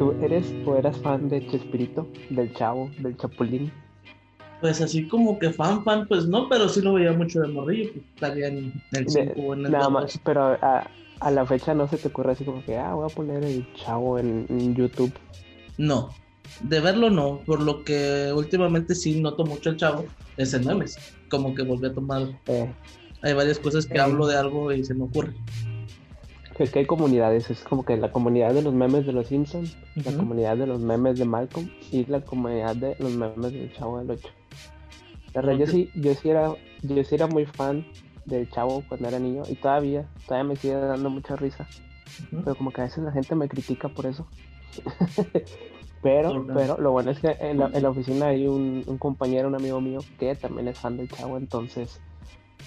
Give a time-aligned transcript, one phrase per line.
[0.00, 3.70] ¿tú eres o eras fan de Chespirito, del Chavo, del Chapulín?
[4.62, 7.92] Pues así como que fan, fan, pues no, pero sí lo veía mucho de morrillo,
[7.92, 9.92] pues estaría en el 5 o en el Nada 2.
[9.92, 10.90] más, pero a,
[11.20, 13.66] a la fecha no se te ocurre así como que, ah, voy a poner el
[13.74, 15.12] Chavo en, en YouTube.
[15.76, 16.08] No,
[16.62, 20.06] de verlo no, por lo que últimamente sí noto mucho el chavo,
[20.38, 20.96] es en memes,
[21.28, 22.72] como que volví a tomar, Eh,
[23.22, 24.00] hay varias cosas que Eh.
[24.00, 25.34] hablo de algo y se me ocurre.
[26.64, 29.76] Es que hay comunidades, es como que la comunidad de los memes de los Simpsons,
[29.94, 33.98] la comunidad de los memes de Malcolm y la comunidad de los memes del Chavo
[33.98, 34.28] del 8.
[35.34, 37.86] La verdad, yo sí, yo sí era, yo sí era muy fan
[38.24, 41.66] del Chavo cuando era niño y todavía, todavía me sigue dando mucha risa.
[42.30, 44.26] Pero como que a veces la gente me critica por eso.
[46.02, 49.48] pero, pero lo bueno es que en la, en la oficina hay un, un compañero,
[49.48, 52.00] un amigo mío, que también es fan del chavo, entonces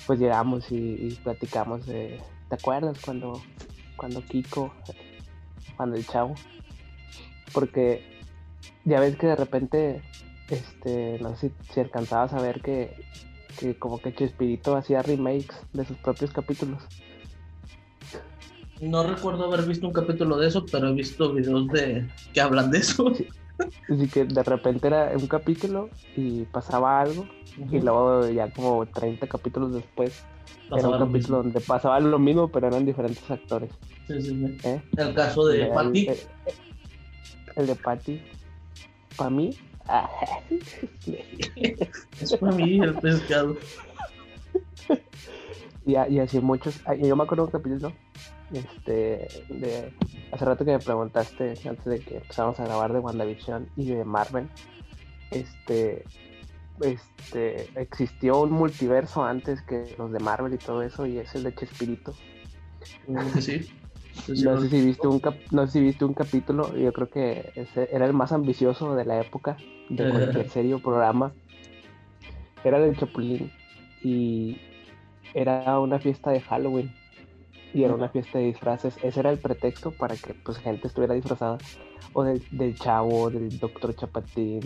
[0.07, 3.41] pues llegamos y, y platicamos de, ¿te acuerdas cuando,
[3.95, 4.73] cuando Kiko,
[5.77, 6.35] cuando el chavo?
[7.53, 8.03] Porque
[8.85, 10.01] ya ves que de repente,
[10.49, 12.95] este, no sé si, si alcanzabas a ver que,
[13.59, 16.83] que como que Chespirito hacía remakes de sus propios capítulos.
[18.81, 22.69] No recuerdo haber visto un capítulo de eso, pero he visto videos de que hablan
[22.71, 23.11] de eso.
[23.89, 27.27] Así que de repente era un capítulo y pasaba algo
[27.71, 30.23] y luego ya como 30 capítulos después
[30.79, 31.37] era un lo capítulo mismo.
[31.43, 33.71] donde pasaba lo mismo pero eran diferentes actores.
[34.07, 34.29] Sí, sí,
[34.61, 34.67] sí.
[34.67, 34.81] ¿eh?
[34.97, 36.17] El caso de El- Patty, El,
[37.55, 38.21] el de Patty.
[39.17, 39.57] Para mí.
[39.87, 40.09] ah,
[42.21, 43.55] es para mí el pescado.
[45.85, 46.81] y, y así muchos.
[46.85, 47.93] ah, Yo me acuerdo un capítulo.
[48.51, 49.91] Este, de
[50.31, 54.05] hace rato que me preguntaste antes de que empezáramos a grabar de WandaVision y de
[54.05, 54.47] Marvel.
[55.31, 56.03] Este,
[56.81, 61.43] este, existió un multiverso antes que los de Marvel y todo eso, y es el
[61.43, 62.13] de Chespirito.
[63.33, 63.69] Que sí.
[64.43, 67.51] No sé si viste un cap- no sé si viste un capítulo, yo creo que
[67.55, 69.57] ese era el más ambicioso de la época
[69.89, 71.33] de cualquier serie o programa.
[72.63, 73.51] Era del Chapulín
[74.03, 74.57] y
[75.33, 76.93] era una fiesta de Halloween
[77.73, 78.95] y era una fiesta de disfraces.
[79.03, 81.57] Ese era el pretexto para que pues gente estuviera disfrazada
[82.13, 84.61] o del, del Chavo, del Doctor Chapatín,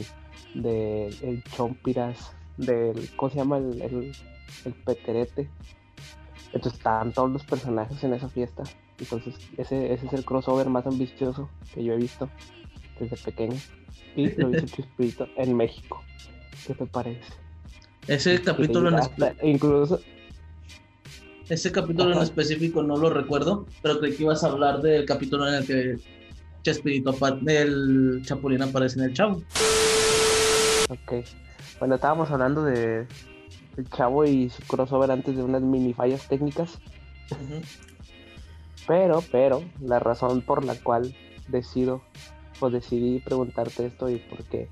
[0.53, 3.57] del el Chompiras, del ¿cómo se llama?
[3.57, 4.11] El, el,
[4.65, 5.49] el Peterete.
[6.53, 8.63] Entonces estaban todos los personajes en esa fiesta.
[8.99, 12.29] Entonces, ese, ese es el crossover más ambicioso que yo he visto
[12.99, 13.57] desde pequeño.
[14.15, 16.01] Y lo hizo Chispirito en México.
[16.65, 17.21] ¿Qué te parece?
[18.07, 19.99] Ese capítulo Hasta- incluso,
[21.49, 25.47] ese capítulo en específico no lo recuerdo, pero creí que ibas a hablar del capítulo
[25.47, 25.95] en el que
[26.63, 27.15] Chespirito,
[27.45, 29.41] el Chapulín aparece en el chavo.
[30.89, 31.25] ok.
[31.79, 33.07] Bueno, estábamos hablando de
[33.77, 36.79] el chavo y su crossover antes de unas mini fallas técnicas.
[38.87, 41.15] Pero, pero, la razón por la cual
[41.47, 42.01] decido
[42.59, 44.69] o decidí preguntarte esto y por qué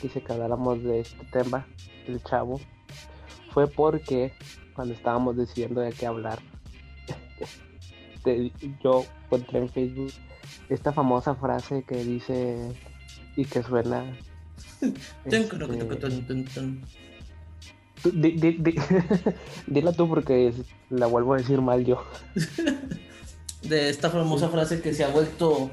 [0.00, 1.66] quise que habláramos de este tema
[2.06, 2.60] del chavo
[3.52, 4.32] fue porque
[4.80, 6.38] cuando estábamos decidiendo de qué hablar,
[8.82, 10.10] yo encontré en Facebook
[10.70, 12.72] esta famosa frase que dice
[13.36, 14.06] y que suena.
[15.26, 15.36] Este,
[18.14, 18.74] di- di- di-
[19.66, 20.54] dila tú porque
[20.88, 22.02] la vuelvo a decir mal yo.
[23.60, 25.70] De esta famosa frase que se ha vuelto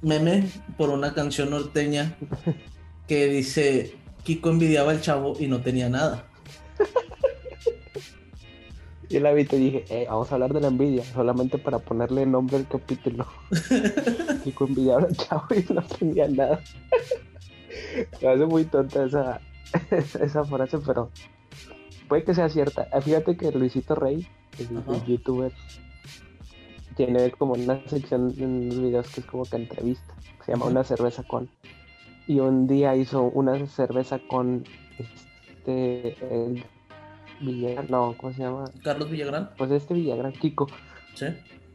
[0.00, 2.16] meme por una canción norteña
[3.08, 6.28] que dice Kiko envidiaba al chavo y no tenía nada.
[9.12, 11.78] Yo la vi y te dije, eh, vamos a hablar de la envidia, solamente para
[11.78, 13.26] ponerle nombre al capítulo.
[14.44, 16.62] Kiko envidiaba al chavo y no tenía nada.
[18.22, 19.42] Me hace muy tonta esa,
[20.18, 21.10] esa frase, pero
[22.08, 22.88] puede que sea cierta.
[22.90, 24.26] Ah, Fíjate que Luisito Rey,
[24.58, 25.52] el, youtuber,
[26.96, 30.64] tiene como una sección en los videos que es como que entrevista, que se llama.
[30.64, 31.50] Una cerveza con.
[32.26, 34.64] Y un día hizo una cerveza con
[34.98, 36.64] este el
[37.42, 38.64] Villagrán, no, ¿cómo se llama?
[38.82, 40.66] Carlos Villagrán, Pues este Villagrán, Kiko.
[41.14, 41.26] ¿sí?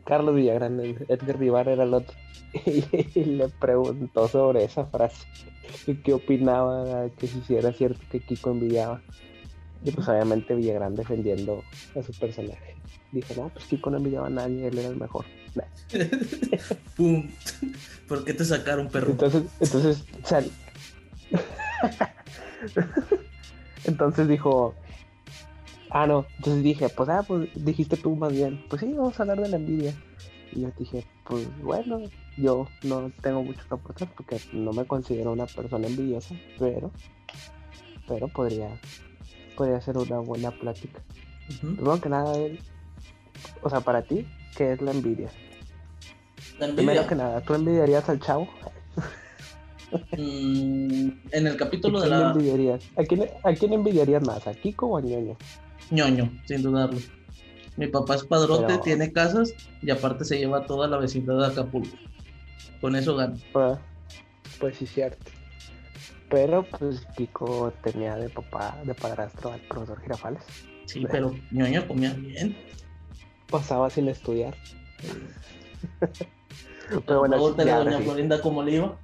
[0.05, 2.15] Carlos Villagrán, Edgar Vivar era el otro.
[2.65, 5.25] Y le preguntó sobre esa frase.
[6.03, 7.07] ¿Qué opinaba?
[7.17, 9.01] Que si era cierto que Kiko envidiaba.
[9.83, 11.61] Y pues obviamente Villagrán defendiendo
[11.95, 12.75] a su personaje.
[13.11, 15.25] Dijo, no, pues Kiko no envidiaba a nadie, él era el mejor.
[15.55, 15.63] Nah.
[16.95, 17.29] ¡Pum!
[18.07, 19.11] ¿Por qué te sacaron, perro?
[19.11, 20.49] Entonces, entonces, sal-
[23.85, 24.75] entonces dijo,
[25.89, 29.23] ah, no, entonces dije, pues, ah, pues dijiste tú más bien, pues sí, vamos a
[29.23, 29.93] hablar de la envidia.
[30.51, 32.01] Y yo dije, pues bueno,
[32.37, 36.91] yo no tengo mucho que aportar porque no me considero una persona envidiosa, pero,
[38.07, 38.69] pero podría,
[39.55, 41.01] podría ser una buena plática.
[41.49, 41.75] Ujú.
[41.75, 42.59] Primero que nada, él-
[43.61, 44.25] o sea, para ti,
[44.55, 45.29] ¿qué es la envidia?
[46.75, 48.49] Primero que nada, ¿tú envidiarías al chavo?
[50.17, 52.17] Mm, en el capítulo de la.
[52.95, 54.47] ¿A, quién, ¿A quién envidiarías más?
[54.47, 55.37] ¿A Kiko o a ñoño?
[55.91, 56.99] Ñoño, sin dudarlo.
[57.77, 61.95] Mi papá es padrote, tiene casas y aparte se lleva toda la vecindad de Acapulco.
[62.81, 63.35] Con eso gana.
[63.53, 63.77] Pues,
[64.59, 65.31] pues sí, cierto.
[66.29, 70.43] Pero pues Kiko tenía de papá, de padrastro al profesor Girafales.
[70.85, 72.57] Sí, pero ñoño comía bien.
[73.49, 74.55] Pasaba sin estudiar.
[77.05, 78.97] pero bueno, ya, doña Florinda como le iba.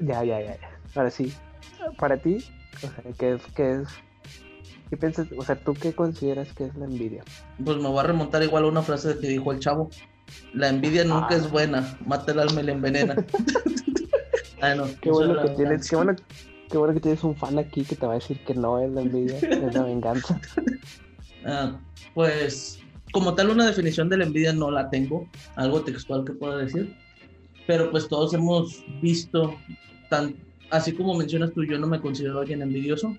[0.00, 0.58] ya, ya, ya.
[0.94, 1.32] Ahora sí,
[1.92, 2.38] para ti,
[2.76, 3.88] o sea, ¿qué es, qué es,
[4.90, 7.24] qué piensas, o sea, tú qué consideras que es la envidia?
[7.64, 9.90] Pues me voy a remontar igual a una frase que dijo el chavo.
[10.52, 13.14] La envidia nunca es buena, mata el alma y la envenena.
[14.60, 16.16] ah, no, qué bueno que tienes, qué bueno,
[16.70, 18.90] qué bueno que tienes un fan aquí que te va a decir que no es
[18.90, 20.40] la envidia, es la venganza.
[21.48, 21.78] Ah,
[22.12, 22.80] pues
[23.12, 26.94] como tal una definición de la envidia no la tengo, algo textual que pueda decir,
[27.66, 29.56] pero pues todos hemos visto
[30.10, 30.36] tan,
[30.70, 33.16] así como mencionas tú, yo no me considero alguien envidioso,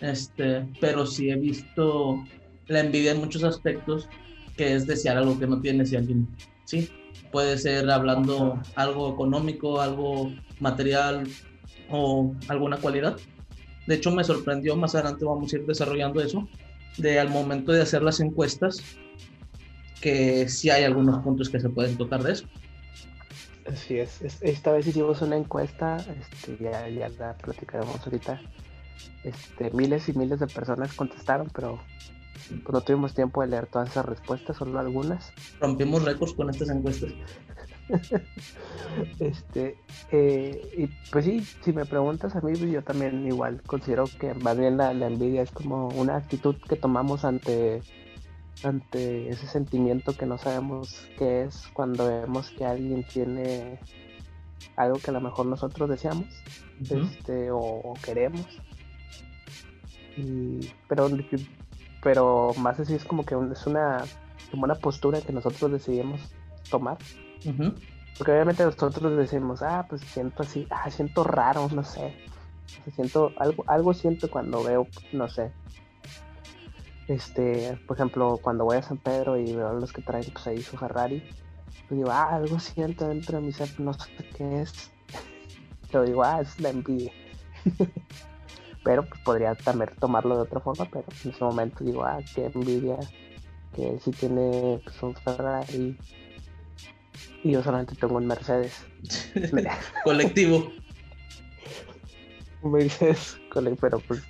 [0.00, 2.24] este, pero sí he visto
[2.66, 4.08] la envidia en muchos aspectos,
[4.56, 6.28] que es desear algo que no tienes y alguien,
[6.64, 6.88] sí,
[7.30, 11.26] puede ser hablando algo económico, algo material
[11.90, 13.16] o alguna cualidad.
[13.86, 16.46] De hecho, me sorprendió, más adelante vamos a ir desarrollando eso,
[16.98, 18.82] de al momento de hacer las encuestas,
[20.00, 22.46] que sí hay algunos puntos que se pueden tocar de eso.
[23.70, 24.22] Así es.
[24.40, 28.40] Esta vez hicimos una encuesta, este, ya, ya la platicaremos ahorita.
[29.24, 31.78] Este, miles y miles de personas contestaron, pero
[32.48, 35.32] pues, no tuvimos tiempo de leer todas esas respuestas, solo algunas.
[35.60, 37.12] Rompimos récords con estas encuestas.
[39.20, 39.78] este,
[40.12, 44.34] eh, y pues sí, si me preguntas a mí, pues, yo también igual considero que
[44.34, 47.82] más bien la envidia es como una actitud que tomamos ante
[48.62, 53.78] ante ese sentimiento que no sabemos qué es cuando vemos que alguien tiene
[54.76, 56.26] algo que a lo mejor nosotros deseamos
[56.80, 58.46] este, o, queremos.
[60.88, 61.08] pero,
[62.02, 64.04] pero más así es como que es una,
[64.50, 66.20] como una postura que nosotros decidimos
[66.70, 66.98] tomar.
[68.16, 72.14] Porque obviamente nosotros decimos, ah, pues siento así, ah, siento raro, no sé.
[72.94, 75.52] siento, algo, algo siento cuando veo, no sé,
[77.08, 80.46] este, por ejemplo, cuando voy a San Pedro y veo a los que traen pues
[80.46, 81.22] ahí su Ferrari,
[81.88, 84.90] pues digo, ah, algo siento dentro de mi ser, no sé qué es.
[85.90, 87.12] Pero digo, ah, es la envidia.
[88.84, 92.46] pero pues podría también tomarlo de otra forma, pero en ese momento digo, ah, qué
[92.46, 92.96] envidia
[93.74, 95.98] que sí tiene pues, un Ferrari
[97.42, 98.86] y yo solamente tengo un Mercedes.
[100.04, 100.72] colectivo.
[102.62, 103.38] Mercedes,
[103.80, 104.22] pero pues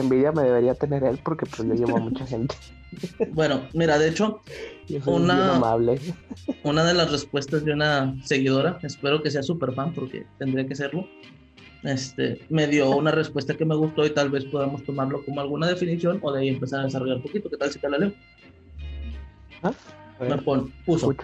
[0.00, 2.54] envidia me debería tener él porque pues yo llevo a mucha gente.
[3.32, 4.40] Bueno, mira, de hecho,
[5.06, 5.60] una,
[6.62, 10.74] una de las respuestas de una seguidora, espero que sea super fan porque tendría que
[10.74, 11.06] serlo,
[11.82, 15.66] este, me dio una respuesta que me gustó y tal vez podamos tomarlo como alguna
[15.66, 17.50] definición o de ahí empezar a desarrollar un poquito.
[17.50, 18.12] ¿Qué tal si te la leo?
[19.62, 19.72] ¿Ah?
[20.20, 21.14] Me pon, puso.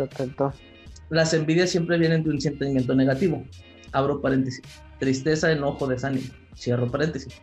[1.10, 3.44] Las envidias siempre vienen de un sentimiento negativo.
[3.92, 4.62] Abro paréntesis.
[4.98, 6.26] Tristeza, enojo, desánimo.
[6.54, 7.40] Cierro paréntesis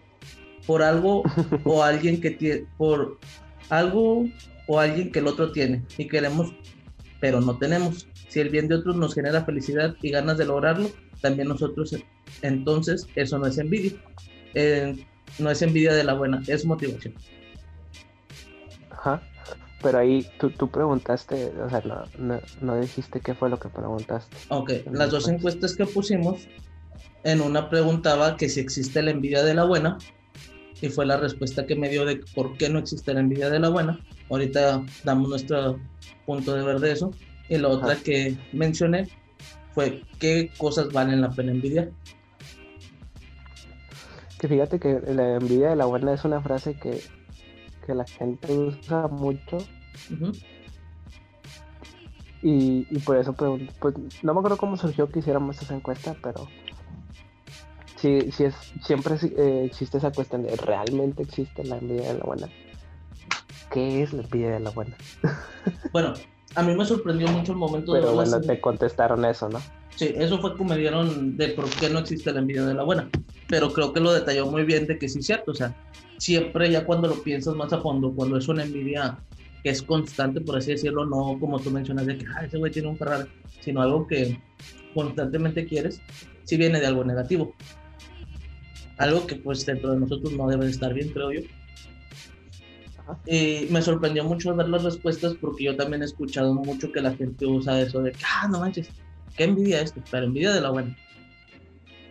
[0.69, 1.23] por algo
[1.63, 3.17] o alguien que tiene, por
[3.71, 4.25] algo
[4.67, 6.53] o alguien que el otro tiene y queremos,
[7.19, 8.07] pero no tenemos.
[8.27, 11.95] Si el bien de otros nos genera felicidad y ganas de lograrlo, también nosotros,
[12.43, 13.93] entonces, eso no es envidia.
[14.53, 14.95] Eh,
[15.39, 17.15] no es envidia de la buena, es motivación.
[18.91, 19.23] Ajá.
[19.81, 23.69] Pero ahí tú, tú preguntaste, o sea, no, no, no, dijiste qué fue lo que
[23.69, 24.37] preguntaste.
[24.49, 26.47] Ok, las dos encuestas que pusimos,
[27.23, 29.97] en una preguntaba que si existe la envidia de la buena
[30.81, 33.59] y fue la respuesta que me dio de por qué no existe la envidia de
[33.59, 33.99] la buena.
[34.29, 35.79] Ahorita damos nuestro
[36.25, 37.11] punto de ver de eso.
[37.49, 39.09] Y la otra que mencioné
[39.73, 41.91] fue qué cosas valen la pena envidiar.
[44.39, 47.01] Que fíjate que la envidia de la buena es una frase que,
[47.85, 49.57] que la gente usa mucho.
[52.41, 56.47] y, y, por eso pues, no me acuerdo cómo surgió que hiciéramos esa encuesta, pero
[57.99, 62.25] sí, sí es, siempre eh, existe esa cuestión de realmente existe la envidia de la
[62.25, 62.49] buena.
[63.71, 64.95] ¿Qué es la envidia de la buena?
[65.93, 66.13] bueno,
[66.55, 69.59] a mí me sorprendió mucho el momento Pero bueno, te contestaron eso, ¿no?
[69.95, 72.83] Sí, eso fue como me dieron de por qué no existe la envidia de la
[72.83, 73.09] buena.
[73.47, 75.51] Pero creo que lo detalló muy bien de que sí es cierto.
[75.51, 75.75] O sea,
[76.17, 79.17] siempre ya cuando lo piensas más a fondo, cuando es una envidia
[79.63, 82.71] que es constante, por así decirlo, no como tú mencionas de que ah, ese güey
[82.71, 83.25] tiene un Ferrari,
[83.59, 84.37] sino algo que
[84.93, 86.01] constantemente quieres,
[86.43, 87.55] sí viene de algo negativo.
[88.99, 91.41] Algo que pues dentro de nosotros no debe estar bien, creo yo.
[93.25, 97.15] Y me sorprendió mucho ver las respuestas porque yo también he escuchado mucho que la
[97.15, 98.89] gente usa eso de, ah, no manches,
[99.35, 100.95] qué envidia esto, pero envidia de la buena.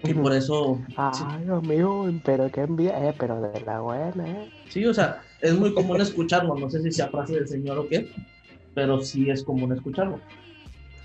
[0.02, 0.80] Y por eso...
[0.96, 4.50] Ay, Dios mío, pero qué envidia, eh, pero de la buena, eh.
[4.68, 7.88] Sí, o sea, es muy común escucharlo, no sé si sea frase del señor o
[7.88, 8.10] qué,
[8.74, 10.20] pero sí es común escucharlo.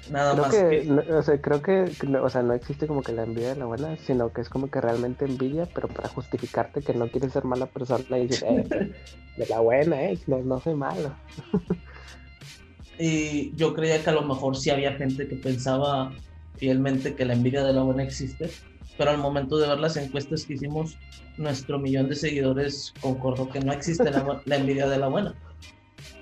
[0.09, 1.85] Nada creo más que, No, o sea, creo que,
[2.17, 4.69] o sea, no existe como que la envidia de la buena, sino que es como
[4.69, 8.63] que realmente envidia, pero para justificarte que no quieres ser mala persona y decir, eh,
[9.37, 11.15] de la buena, eh, no, no soy malo.
[12.99, 16.11] y yo creía que a lo mejor sí había gente que pensaba
[16.55, 18.49] fielmente que la envidia de la buena existe,
[18.97, 20.97] pero al momento de ver las encuestas que hicimos,
[21.37, 25.35] nuestro millón de seguidores concordó que no existe la, la envidia de la buena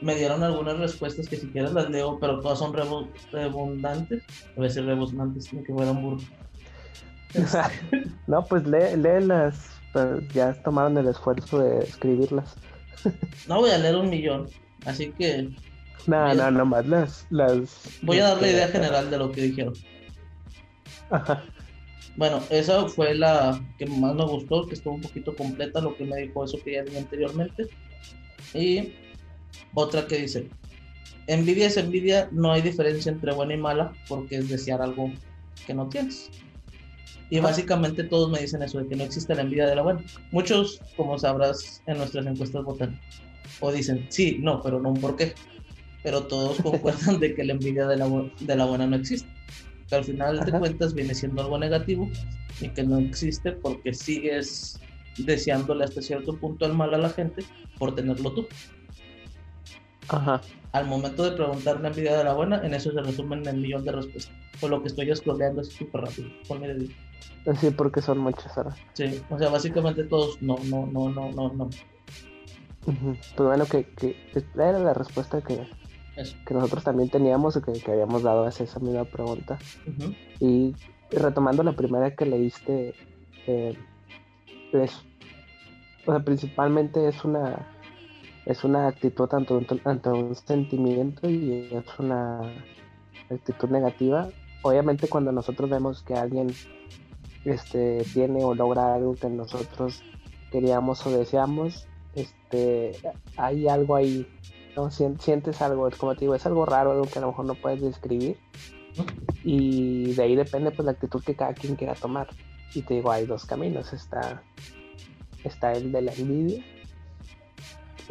[0.01, 4.23] me dieron algunas respuestas que si quieres las leo, pero todas son redundantes.
[4.57, 6.23] A veces redundantes, ni que fueran burros.
[8.27, 9.69] no, pues lee, léelas.
[9.93, 12.55] Pues ya tomaron el esfuerzo de escribirlas.
[13.47, 14.47] no voy a leer un millón,
[14.85, 15.49] así que.
[16.07, 17.99] No, no, nomás las, las.
[18.01, 19.73] Voy a dar la idea general de lo que dijeron.
[22.15, 26.05] Bueno, esa fue la que más me gustó, que estuvo un poquito completa lo que
[26.05, 27.67] me dijo eso que ya dije anteriormente.
[28.53, 28.93] Y
[29.73, 30.49] otra que dice,
[31.27, 35.11] envidia es envidia, no hay diferencia entre buena y mala porque es desear algo
[35.65, 36.29] que no tienes.
[37.29, 40.03] Y básicamente todos me dicen eso, de que no existe la envidia de la buena.
[40.31, 42.99] Muchos, como sabrás, en nuestras encuestas votan.
[43.61, 45.33] O dicen, sí, no, pero no un por qué.
[46.03, 48.09] Pero todos concuerdan de que la envidia de la,
[48.41, 49.29] de la buena no existe.
[49.87, 52.09] Que al final de cuentas viene siendo algo negativo
[52.59, 54.81] y que no existe porque sigues
[55.17, 57.45] deseándole hasta cierto punto el mal a la gente
[57.77, 58.47] por tenerlo tú.
[60.09, 60.41] Ajá.
[60.71, 63.83] Al momento de preguntar la envidia de la buena, en eso se resumen el millón
[63.83, 64.33] de respuestas.
[64.59, 66.29] Por lo que estoy scrolleando así súper rápido.
[67.59, 68.75] Sí, porque son muchas ahora.
[68.93, 71.69] Sí, o sea, básicamente todos no, no, no, no, no, no.
[72.85, 74.15] Pues bueno, que, que
[74.55, 75.67] era la respuesta que,
[76.45, 79.57] que nosotros también teníamos y que, que habíamos dado a esa misma pregunta.
[80.39, 80.73] y,
[81.11, 82.93] retomando la primera que leíste,
[83.47, 83.77] eh,
[84.71, 85.03] es,
[86.05, 87.67] o sea, principalmente es una
[88.45, 92.41] es una actitud tanto, tanto un sentimiento y es una
[93.29, 94.29] actitud negativa.
[94.63, 96.53] Obviamente cuando nosotros vemos que alguien
[97.45, 100.01] este, tiene o logra algo que nosotros
[100.51, 102.93] queríamos o deseamos, este,
[103.37, 104.27] hay algo ahí,
[105.19, 107.81] sientes algo, como te digo, es algo raro, algo que a lo mejor no puedes
[107.81, 108.37] describir
[109.43, 112.27] y de ahí depende pues la actitud que cada quien quiera tomar.
[112.73, 114.43] Y te digo, hay dos caminos, está,
[115.43, 116.63] está el de la envidia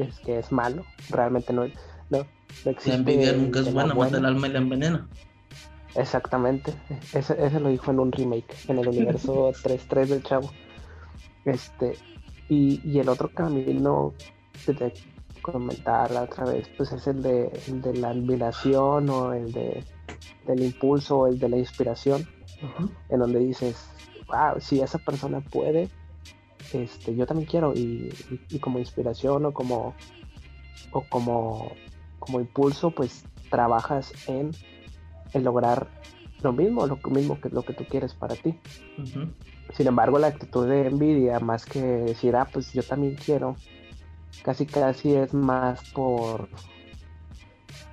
[0.03, 1.67] es que es malo, realmente no,
[2.11, 2.27] no,
[2.65, 2.91] existe.
[2.91, 5.09] La envidia nunca es buena, mata el alma y la envenena.
[5.95, 6.73] Exactamente,
[7.13, 10.51] ese, ese, lo dijo en un remake, en el universo 3.3 del chavo.
[11.45, 11.97] Este,
[12.49, 14.13] y, y el otro camino
[14.65, 14.93] que te
[15.41, 19.85] comentar la otra vez, pues es el de, el de la admiración o el de
[20.47, 22.27] del impulso o el de la inspiración,
[23.09, 23.87] en donde dices,
[24.29, 25.89] wow, si esa persona puede,
[26.73, 28.11] este, yo también quiero y,
[28.61, 29.95] como inspiración o como,
[30.93, 31.73] o como,
[32.19, 34.53] como impulso, pues trabajas en,
[35.33, 35.89] en lograr
[36.43, 38.59] lo mismo, lo mismo que lo que tú quieres para ti.
[39.75, 43.57] Sin embargo, la actitud de envidia, más que decir, ah, pues yo también quiero,
[44.43, 46.49] casi casi es más por,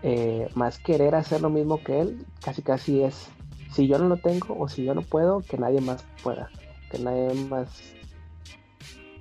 [0.01, 3.29] eh, más querer hacer lo mismo que él, casi casi es,
[3.71, 6.49] si yo no lo tengo o si yo no puedo, que nadie más pueda,
[6.89, 7.96] que nadie más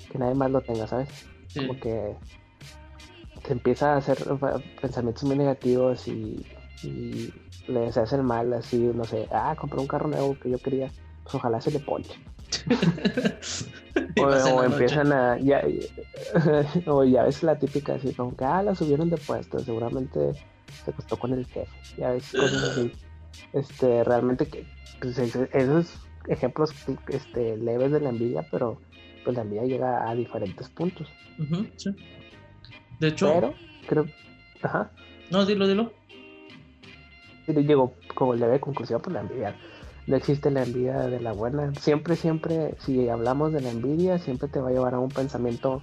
[0.07, 1.09] que nadie más lo tenga, ¿sabes?
[1.55, 2.17] Como que
[3.47, 4.19] te empieza a hacer
[4.81, 6.45] pensamientos muy negativos y,
[7.69, 10.89] le deseas el mal, así, no sé, ah, compré un carro nuevo que yo quería,
[11.25, 12.15] pues ojalá se le ponche.
[14.23, 15.63] o, empiezan a ya,
[16.87, 20.33] o ya ves la típica así como que ah la subieron de puesto seguramente
[20.85, 22.93] se costó con el jefe ya ves cosas así
[23.53, 24.67] este realmente que
[25.01, 25.99] pues, esos
[26.29, 26.73] ejemplos
[27.09, 28.79] este leves de la envidia pero
[29.27, 31.09] pues la envidia llega a diferentes puntos.
[31.75, 31.91] sí.
[33.01, 33.27] De hecho.
[33.35, 33.55] Pero
[33.89, 34.07] creo.
[34.63, 34.93] Ajá.
[35.33, 35.93] No, dilo, dilo.
[37.49, 39.57] Digo, como leve conclusión, pues la envidia.
[40.07, 41.75] No existe la envidia de la buena.
[41.75, 45.83] Siempre, siempre, si hablamos de la envidia, siempre te va a llevar a un pensamiento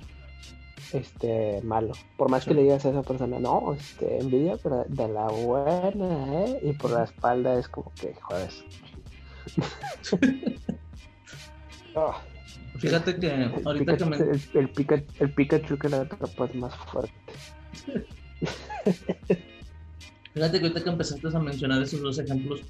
[0.93, 1.91] este malo.
[2.15, 6.45] Por más que le digas a esa persona, no, este, envidia, pero de la buena,
[6.45, 6.59] ¿eh?
[6.63, 8.49] Y por la espalda es como que, joder.
[11.95, 12.15] oh.
[12.79, 14.17] Fíjate que ahorita que me...
[14.17, 14.69] El, el,
[15.19, 17.33] el Pikachu que la atrapa es más fuerte.
[20.33, 22.61] Fíjate que ahorita que empezaste a mencionar esos dos ejemplos,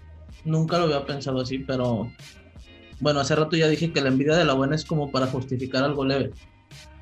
[0.43, 2.11] nunca lo había pensado así, pero
[2.99, 5.83] bueno, hace rato ya dije que la envidia de la buena es como para justificar
[5.83, 6.31] algo leve.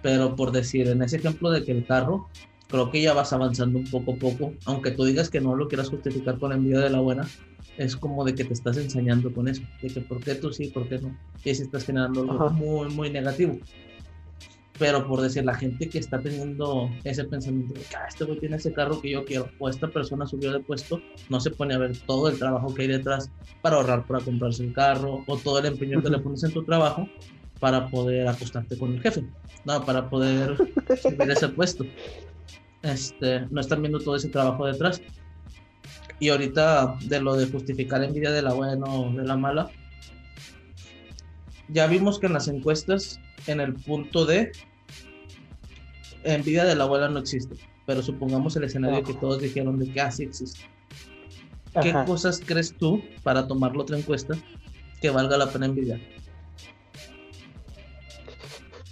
[0.01, 2.29] Pero por decir, en ese ejemplo de que el carro,
[2.71, 5.67] creo que ya vas avanzando un poco a poco, aunque tú digas que no lo
[5.67, 7.27] quieras justificar con la envidia de la buena,
[7.77, 10.67] es como de que te estás ensañando con eso, de que por qué tú sí,
[10.67, 13.59] por qué no, y si estás generando algo muy, muy negativo.
[14.79, 18.39] Pero por decir, la gente que está teniendo ese pensamiento de que ah, este güey
[18.39, 20.99] tiene ese carro que yo quiero, o esta persona subió de puesto,
[21.29, 23.29] no se pone a ver todo el trabajo que hay detrás
[23.61, 26.63] para ahorrar para comprarse el carro, o todo el empeño que le pones en tu
[26.63, 27.07] trabajo
[27.59, 29.23] para poder acostarte con el jefe,
[29.65, 30.57] no, para poder
[31.01, 31.85] subir ese puesto
[32.83, 35.01] este, no están viendo todo ese trabajo detrás.
[36.19, 39.69] Y ahorita de lo de justificar envidia de la buena o de la mala,
[41.69, 44.51] ya vimos que en las encuestas, en el punto de
[46.23, 47.55] envidia de la abuela no existe,
[47.88, 50.61] pero supongamos el escenario que todos dijeron de que así ah, existe.
[51.81, 54.35] ¿Qué cosas crees tú, para tomar la otra encuesta,
[55.01, 56.00] que valga la pena envidiar?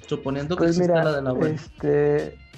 [0.07, 1.55] Suponiendo que pues la de la abuela.
[1.55, 2.48] Este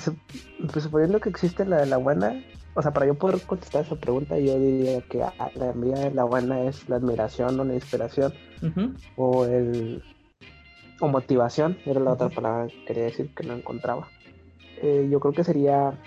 [0.00, 2.42] suponiendo que existe la de la buena,
[2.74, 6.24] o sea, para yo poder contestar esa pregunta, yo diría que ah, la de la
[6.24, 8.32] buena es la admiración o la inspiración,
[9.16, 10.02] o el
[11.00, 14.08] o motivación, era la otra palabra que quería decir que no encontraba.
[14.82, 15.98] Eh, yo creo que sería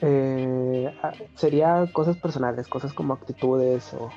[0.00, 4.10] eh, ah, sería cosas personales, cosas como actitudes o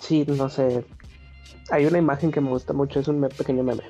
[0.00, 0.84] sí, no sé.
[1.70, 3.84] Hay una imagen que me gusta mucho, es un pequeño meme.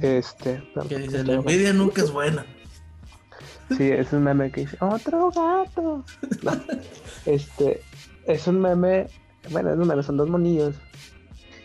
[0.00, 0.62] Este.
[0.88, 2.46] Que dice, la envidia nunca es buena.
[3.76, 6.04] Sí, es un meme que dice, otro gato.
[7.26, 7.82] este,
[8.26, 9.06] es un meme,
[9.50, 10.74] bueno, es un meme, son dos monillos.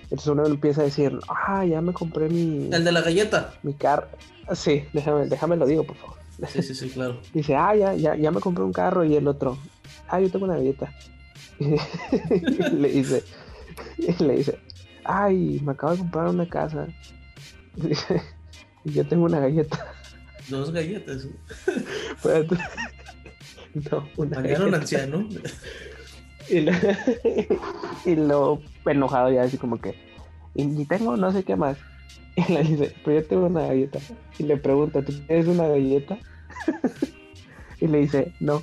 [0.04, 2.70] Entonces uno empieza a decir, ah, ya me compré mi...
[2.72, 3.53] El de la galleta.
[3.64, 4.07] Mi carro.
[4.53, 6.18] Sí, déjame, déjame lo digo, por favor.
[6.48, 7.20] Sí, sí, sí, claro.
[7.33, 9.57] Dice, ah, ya, ya, ya me compré un carro y el otro,
[10.07, 10.94] ah, yo tengo una galleta.
[11.59, 13.24] y le dice,
[13.98, 14.59] y le dice,
[15.05, 16.88] ay, me acabo de comprar una casa.
[18.85, 19.93] Y yo tengo una galleta.
[20.48, 21.27] Dos galletas.
[23.74, 24.65] no, una galleta.
[24.65, 25.27] un anciano.
[26.48, 26.71] Y lo,
[28.05, 29.95] y lo enojado ya así como que,
[30.53, 31.77] y tengo no sé qué más.
[32.35, 34.00] Y le dice, pero yo tengo una galleta.
[34.37, 36.19] Y le pregunta, ¿tú tienes una galleta?
[37.79, 38.61] y le dice, no.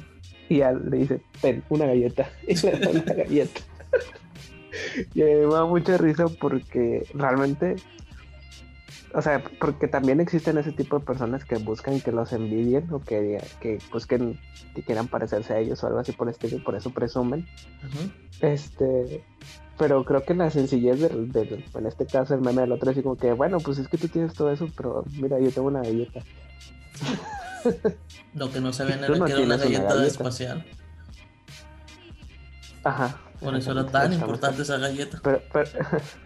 [0.48, 2.30] Y ya le dice, ten, una galleta.
[2.46, 3.60] Y le da una galleta.
[5.14, 7.76] y me da mucha risa porque realmente
[9.14, 13.00] o sea, porque también existen ese tipo de personas que buscan que los envidien o
[13.00, 14.40] que, que busquen
[14.74, 17.46] que quieran parecerse a ellos o algo así por el estilo y por eso presumen.
[18.40, 19.24] Este,
[19.78, 23.16] pero creo que la sencillez del, en este caso el meme del otro es como
[23.16, 26.20] que, bueno, pues es que tú tienes todo eso, pero mira, yo tengo una galleta.
[28.34, 30.64] Lo que no sabían era que era una galleta, espacial.
[32.84, 33.20] Ajá.
[33.40, 35.20] Por eso era tan importante esa galleta.
[35.22, 35.40] pero,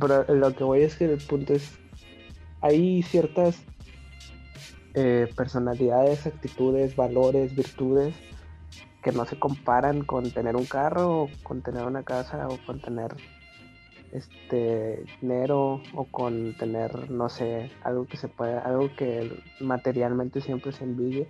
[0.00, 1.78] Pero lo que voy es que el punto es,
[2.60, 3.62] hay ciertas
[4.94, 8.14] eh, personalidades, actitudes, valores, virtudes
[9.02, 12.80] que no se comparan con tener un carro, o con tener una casa, o con
[12.80, 13.14] tener
[14.10, 20.72] este dinero, o con tener, no sé, algo que se pueda, algo que materialmente siempre
[20.72, 21.28] se envidie.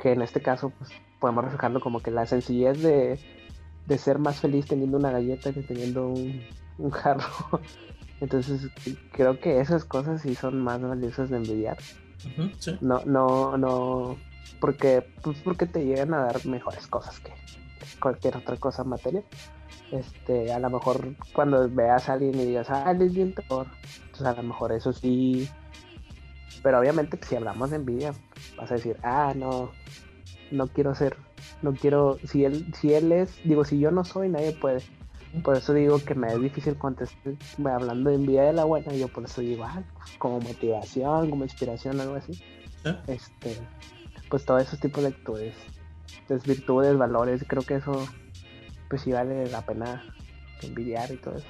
[0.00, 3.18] Que en este caso, pues podemos reflejarlo como que la sencillez de
[3.86, 6.42] de ser más feliz teniendo una galleta que teniendo un,
[6.78, 7.24] un jarro.
[8.20, 8.70] Entonces
[9.12, 11.76] creo que esas cosas sí son más valiosas de envidiar.
[12.80, 14.16] No, no, no,
[14.60, 17.32] porque, pues porque te llegan a dar mejores cosas que
[18.00, 19.24] cualquier otra cosa material.
[19.90, 24.26] Este, a lo mejor cuando veas a alguien y digas, ah, él es bien entonces
[24.26, 25.48] a lo mejor eso sí.
[26.62, 28.14] Pero obviamente si hablamos de envidia,
[28.56, 29.70] vas a decir, ah, no,
[30.50, 31.16] no quiero ser
[31.64, 34.82] no quiero, si él, si él es, digo, si yo no soy, nadie puede.
[35.42, 39.08] Por eso digo que me es difícil contestar, hablando de envidia de la buena, yo
[39.08, 39.82] por eso digo, ah,
[40.18, 42.40] como motivación, como inspiración, algo así.
[43.06, 43.56] Este,
[44.28, 45.54] pues todos esos tipos de actitudes,
[46.46, 48.06] virtudes, valores, creo que eso,
[48.90, 50.04] pues sí vale la pena
[50.62, 51.48] envidiar y todo eso.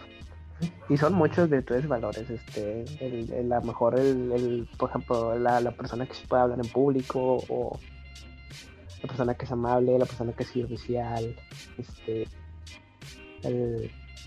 [0.88, 5.61] Y son muchos virtudes y valores, este, el, a lo mejor el, por ejemplo, la,
[5.61, 7.79] la persona que se puede hablar en público o
[9.04, 11.36] la persona que es amable, la persona que es servicial,
[11.76, 12.26] este,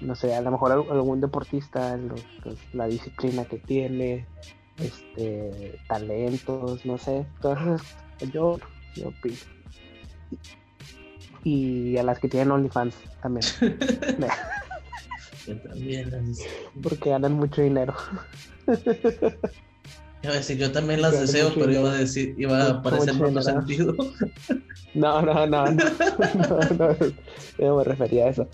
[0.02, 2.00] no sé, a lo mejor algún deportista,
[2.74, 4.28] la disciplina que tiene,
[4.78, 7.82] este, talentos, no sé, todas
[8.32, 8.60] yo,
[8.94, 9.12] yo
[11.44, 13.46] Y a las que tienen OnlyFans también.
[15.68, 16.36] también
[16.84, 17.96] Porque ganan mucho dinero.
[20.24, 23.24] Iba a decir, yo también las deseo, pero iba a decir, iba a aparecer en
[23.24, 23.96] otro sentido.
[24.94, 26.96] No, no, no, no, no,
[27.60, 28.48] no me refería a eso.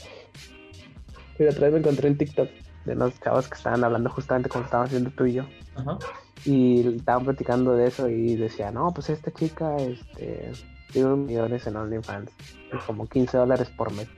[1.37, 2.49] Pero otra vez me encontré en TikTok
[2.83, 5.45] de unos chavos que estaban hablando justamente como estábamos haciendo tú y yo.
[5.75, 5.99] Ajá.
[6.43, 10.51] Y estaban platicando de eso y decía, no, pues esta chica este,
[10.91, 12.31] tiene unos millones en OnlyFans,
[12.73, 14.09] y como 15 dólares por mes.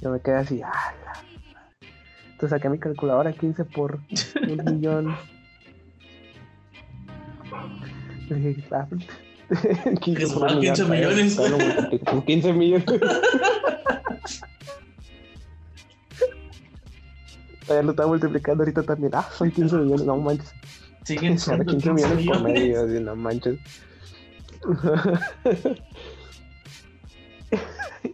[0.00, 1.12] Yo me quedé así, ah, la...
[2.32, 4.00] Entonces saqué mi calculadora 15 por
[4.48, 5.16] un millón.
[8.28, 8.86] Dije, ah,
[10.00, 11.36] 15 Que son por un 15 millón, millones.
[12.04, 12.84] con 15 millones.
[17.66, 19.12] Todavía lo estaba multiplicando ahorita también.
[19.14, 20.52] Ah, son 15 millones, no manches.
[21.04, 23.58] Siguen siendo 15 15 millones por medio, así, no manches.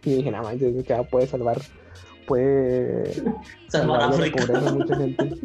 [0.03, 1.59] y dije, no manches, chava puede salvar,
[2.27, 3.13] puede
[3.69, 4.45] Salvar de la África.
[4.45, 5.29] pobreza a mucha gente.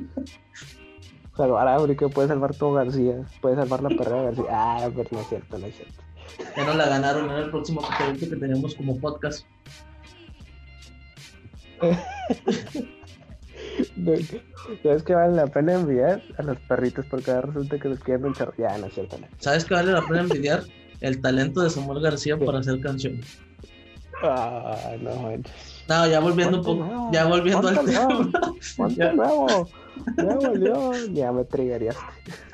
[1.39, 4.45] Salvar a África, puede salvar todo García, puede salvar la perra de García.
[4.51, 6.03] Ah, pero no es cierto, no es cierto.
[6.57, 7.81] Ya no la ganaron en el próximo
[8.19, 9.47] que tenemos como podcast.
[13.97, 14.13] No,
[14.83, 17.07] ¿Sabes que vale la pena enviar a los perritos?
[17.09, 18.35] Porque ahora resulta que los quieren un.
[18.59, 19.27] Ya, no es cierto, no.
[19.39, 20.65] ¿Sabes qué vale la pena envidiar?
[21.01, 23.39] El talento de Samuel García para hacer canciones.
[24.23, 25.85] Ah, no manches.
[25.89, 28.31] No, ya volviendo un poco, ya volviendo al tema, nuevo,
[28.97, 29.13] Ya.
[29.13, 29.69] nuevo.
[30.17, 30.93] Ya volvió.
[31.13, 31.97] Ya me triggerías.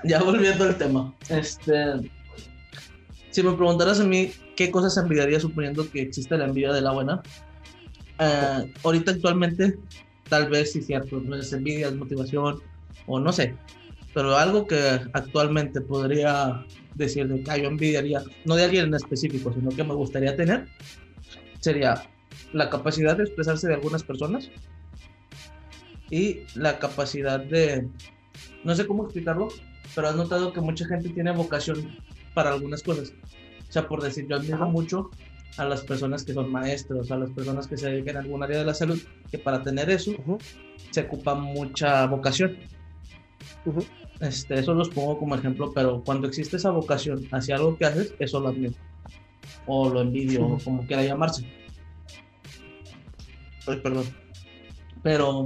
[0.05, 1.15] ya volviendo al tema.
[1.29, 2.11] Este,
[3.31, 6.93] si me preguntaras a mí qué cosas envidiaría suponiendo que existe la envidia de la
[6.93, 7.23] buena,
[8.19, 9.79] eh, ahorita actualmente
[10.29, 12.61] tal vez sí cierto, no es envidia, es motivación
[13.07, 13.57] o no sé,
[14.13, 18.95] pero algo que actualmente podría decir de que ah, yo envidiaría, no de alguien en
[18.95, 20.67] específico, sino que me gustaría tener,
[21.61, 22.03] sería
[22.53, 24.51] la capacidad de expresarse de algunas personas
[26.11, 27.89] y la capacidad de,
[28.63, 29.49] no sé cómo explicarlo,
[29.95, 31.97] pero has notado que mucha gente tiene vocación
[32.35, 33.13] para algunas cosas.
[33.69, 35.11] O sea, por decir, yo admiro mucho
[35.57, 38.59] a las personas que son maestros, a las personas que se dedican a algún área
[38.59, 40.13] de la salud, que para tener eso
[40.91, 42.57] se ocupa mucha vocación.
[44.21, 48.15] Este, eso los pongo como ejemplo, pero cuando existe esa vocación hacia algo que haces,
[48.19, 48.75] eso lo admiro.
[49.67, 51.47] O lo envidio, o como quiera llamarse.
[53.67, 54.24] Ay, perdón.
[55.05, 55.45] Pero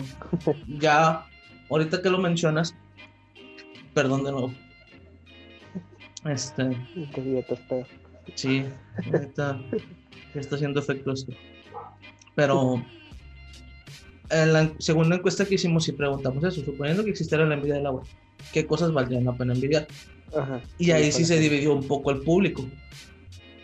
[0.78, 1.26] ya,
[1.68, 2.74] ahorita que lo mencionas,
[3.92, 4.54] perdón de nuevo.
[6.24, 6.76] Este,
[8.34, 8.64] sí,
[9.12, 9.60] ahorita
[10.34, 11.32] está haciendo efecto esto.
[12.36, 12.84] Pero
[14.30, 17.86] en la segunda encuesta que hicimos y preguntamos eso, suponiendo que existiera la envidia del
[17.86, 18.04] agua,
[18.52, 19.88] ¿qué cosas valdrían la pena envidiar?
[20.36, 20.60] Ajá.
[20.78, 22.64] Y ahí sí se dividió un poco el público,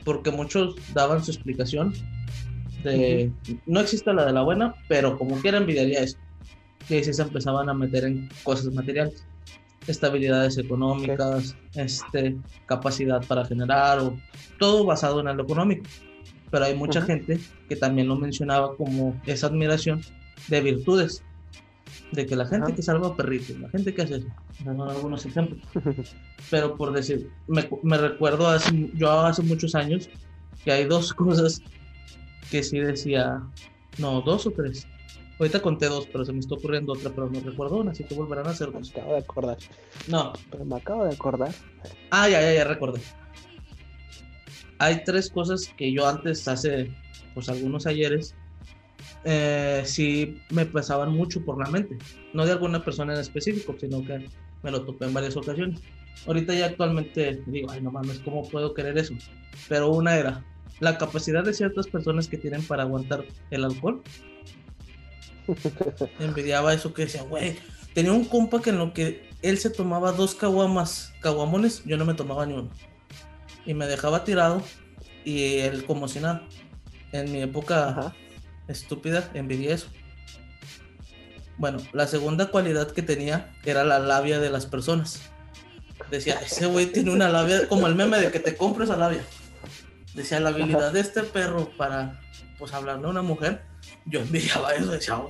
[0.05, 1.95] porque muchos daban su explicación
[2.85, 3.33] de
[3.67, 6.19] no existe la de la buena, pero como quiera envidiaría eso.
[6.91, 9.27] Ahí sí se empezaban a meter en cosas materiales,
[9.87, 14.17] estabilidades económicas, este, capacidad para generar, o
[14.59, 15.85] todo basado en lo económico.
[16.51, 20.03] Pero hay mucha gente que también lo mencionaba como esa admiración
[20.49, 21.25] de virtudes,
[22.13, 24.29] de que la gente que salva perritos, la gente que hace eso,
[24.63, 25.63] son algunos ejemplos.
[26.51, 30.09] Pero por decir, me, me recuerdo hace, yo hace muchos años
[30.65, 31.63] que hay dos cosas
[32.55, 33.43] que sí decía,
[33.99, 34.87] no, dos o tres.
[35.41, 38.15] Ahorita conté dos, pero se me está ocurriendo otra, pero no recuerdo una, así que
[38.15, 38.91] volverán a Me dos.
[38.93, 39.59] acabo de acordar.
[40.07, 41.53] No, Pero me acabo de acordar.
[42.13, 43.01] ah, ya, ya, ya recordé.
[44.79, 46.93] Hay tres cosas que yo antes, hace
[47.35, 48.37] pues algunos ayeres,
[49.25, 51.99] eh, sí me pasaban mucho por la mente.
[52.35, 54.25] No de alguna persona en específico, sino que
[54.63, 55.81] me lo topé en varias ocasiones.
[56.25, 59.15] Ahorita ya actualmente digo, ay no mames, ¿cómo puedo querer eso?
[59.69, 60.45] Pero una era
[60.81, 64.03] la capacidad de ciertas personas que tienen para aguantar el alcohol.
[66.19, 67.57] Envidiaba eso que decía, güey,
[67.95, 72.05] tenía un compa que en lo que él se tomaba dos caguamas, caguamones, yo no
[72.05, 72.71] me tomaba ni uno.
[73.67, 74.63] Y me dejaba tirado
[75.25, 76.43] y él como si nada.
[77.13, 78.17] En mi época Ajá.
[78.69, 79.89] estúpida, envidié eso.
[81.57, 85.23] Bueno, la segunda cualidad que tenía era la labia de las personas.
[86.11, 89.25] Decía, ese güey tiene una labia, como el meme de que te compro esa labia.
[90.15, 92.21] Decía, la habilidad de este perro para,
[92.59, 93.63] pues, hablarle a una mujer.
[94.07, 95.21] Yo envidiaba eso, decía,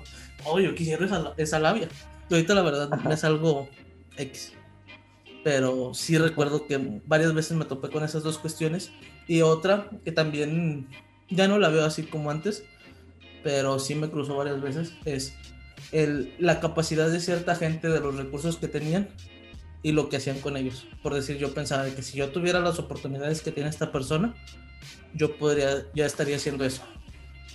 [0.44, 1.88] oh, yo quisiera esa, esa labia.
[2.28, 3.12] Y ahorita la verdad Ajá.
[3.12, 3.68] es algo
[4.16, 4.52] X.
[5.42, 8.92] Pero sí recuerdo que varias veces me topé con esas dos cuestiones.
[9.26, 10.88] Y otra que también
[11.28, 12.64] ya no la veo así como antes,
[13.42, 15.34] pero sí me cruzó varias veces, es
[15.92, 19.08] el, la capacidad de cierta gente de los recursos que tenían
[19.82, 20.86] y lo que hacían con ellos.
[21.02, 24.34] Por decir, yo pensaba que si yo tuviera las oportunidades que tiene esta persona,
[25.14, 26.82] yo podría, ya estaría haciendo eso.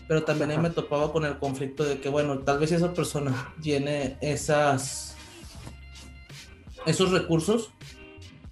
[0.07, 3.53] Pero también ahí me topaba con el conflicto de que, bueno, tal vez esa persona
[3.61, 5.15] tiene esas,
[6.85, 7.71] esos recursos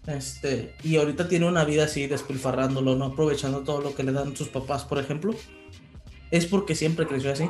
[0.08, 4.38] este, y ahorita tiene una vida así despilfarrándolo, no aprovechando todo lo que le dan
[4.38, 5.34] sus papás, por ejemplo,
[6.32, 7.50] es porque siempre creció así.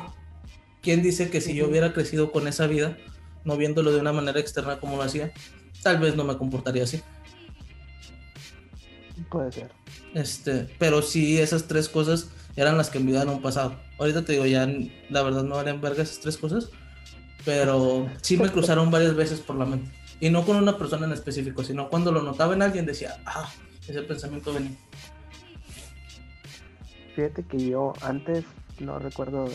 [0.81, 2.97] ¿Quién dice que si yo hubiera crecido con esa vida,
[3.43, 5.31] no viéndolo de una manera externa como lo hacía,
[5.83, 7.01] tal vez no me comportaría así.
[9.29, 9.71] Puede ser.
[10.17, 13.75] Este, pero sí, esas tres cosas eran las que envidiaban un pasado.
[13.99, 14.67] Ahorita te digo, ya
[15.11, 16.69] la verdad no valen verga esas tres cosas,
[17.45, 19.91] pero sí me cruzaron varias veces por la mente.
[20.19, 23.47] Y no con una persona en específico, sino cuando lo notaba en alguien decía, ah,
[23.87, 24.71] ese pensamiento venía.
[27.15, 28.43] Fíjate que yo antes
[28.79, 29.47] no recuerdo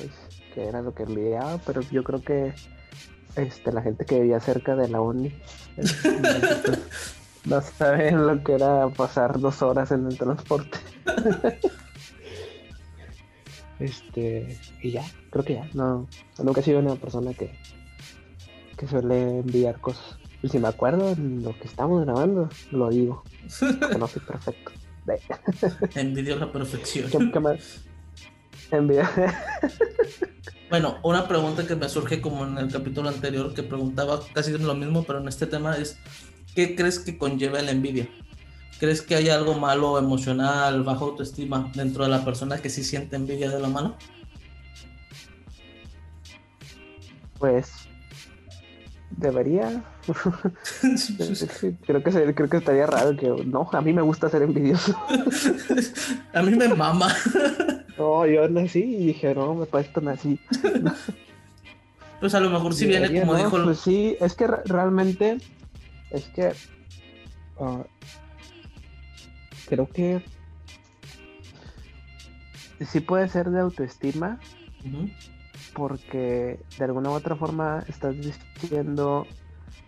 [0.54, 2.54] qué era lo que envidiaba, pero yo creo que
[3.34, 5.34] este, la gente que vivía cerca de la uni
[7.44, 10.78] no saben lo que era pasar dos horas en el transporte.
[13.78, 16.08] este, y ya, creo que ya, no,
[16.42, 17.58] nunca he sido una persona que,
[18.76, 20.18] que suele enviar cosas.
[20.42, 23.22] Y si me acuerdo en lo que estamos grabando, lo digo.
[23.92, 24.72] Conoce perfecto.
[25.94, 27.30] Envidio la perfección.
[27.32, 27.84] ¿Qué, más?
[28.70, 29.08] Envidio.
[30.70, 34.74] bueno, una pregunta que me surge como en el capítulo anterior que preguntaba casi lo
[34.74, 35.98] mismo, pero en este tema es,
[36.54, 38.08] ¿qué crees que conlleva la envidia?
[38.78, 43.16] ¿Crees que hay algo malo, emocional, bajo autoestima dentro de la persona que sí siente
[43.16, 43.96] envidia de la mano?
[47.38, 47.82] Pues
[49.16, 49.84] debería.
[51.86, 54.96] creo, que creo que estaría raro que no, a mí me gusta ser envidioso.
[56.34, 57.14] a mí me mama.
[57.96, 60.40] no, yo nací y dije, no, me parece así.
[62.20, 63.62] pues a lo mejor si viene como dijo.
[63.62, 65.38] Pues sí, es que realmente
[66.12, 66.52] es que
[67.60, 67.84] ah,
[69.68, 70.22] creo que
[72.84, 74.38] sí puede ser de autoestima
[75.74, 79.26] porque de alguna u otra forma estás diciendo,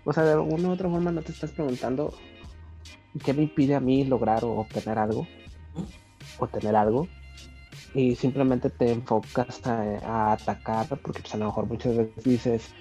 [0.05, 2.15] o sea, de alguna u otra forma no te estás preguntando
[3.23, 5.27] qué me impide a mí lograr o obtener algo,
[6.39, 7.09] o tener algo,
[7.95, 12.75] y simplemente te enfocas a, atacar, porque pues, a lo mejor muchas veces dices,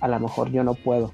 [0.00, 1.12] a lo mejor yo no puedo.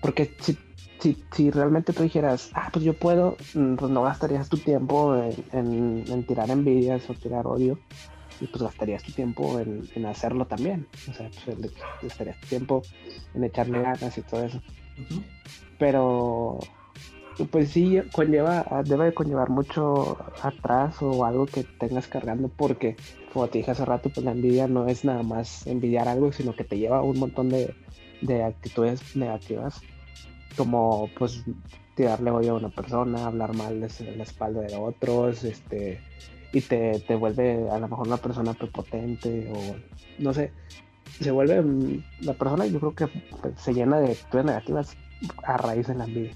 [0.00, 0.58] Porque si,
[1.00, 5.16] si, si, realmente tú dijeras, ah, pues yo puedo, mm, pues no gastarías tu tiempo
[5.52, 7.78] en, en tirar envidias o tirar odio
[8.40, 10.86] y pues gastarías tu tiempo en, hacerlo también.
[11.08, 12.82] O sea, pues gastarías tu tiempo
[13.34, 14.60] en echarle ganas y todo eso.
[15.78, 16.58] Pero
[17.50, 22.96] pues sí conlleva, debe conllevar mucho atrás o algo que tengas cargando porque
[23.32, 26.56] como te dije hace rato, pues la envidia no es nada más envidiar algo, sino
[26.56, 27.74] que te lleva un montón de,
[28.20, 29.80] de actitudes negativas,
[30.56, 31.44] como pues
[31.94, 36.00] tirarle odio a una persona, hablar mal de la espalda de otros, este
[36.52, 39.76] y te, te vuelve a lo mejor una persona prepotente o
[40.18, 40.52] no sé,
[41.20, 43.08] se vuelve mm, la persona yo creo que
[43.56, 44.96] se llena de actitudes negativas
[45.44, 46.34] a raíz de la envidia.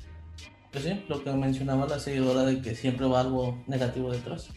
[0.73, 4.51] Pues sí, lo que mencionaba la seguidora de que siempre va algo negativo detrás.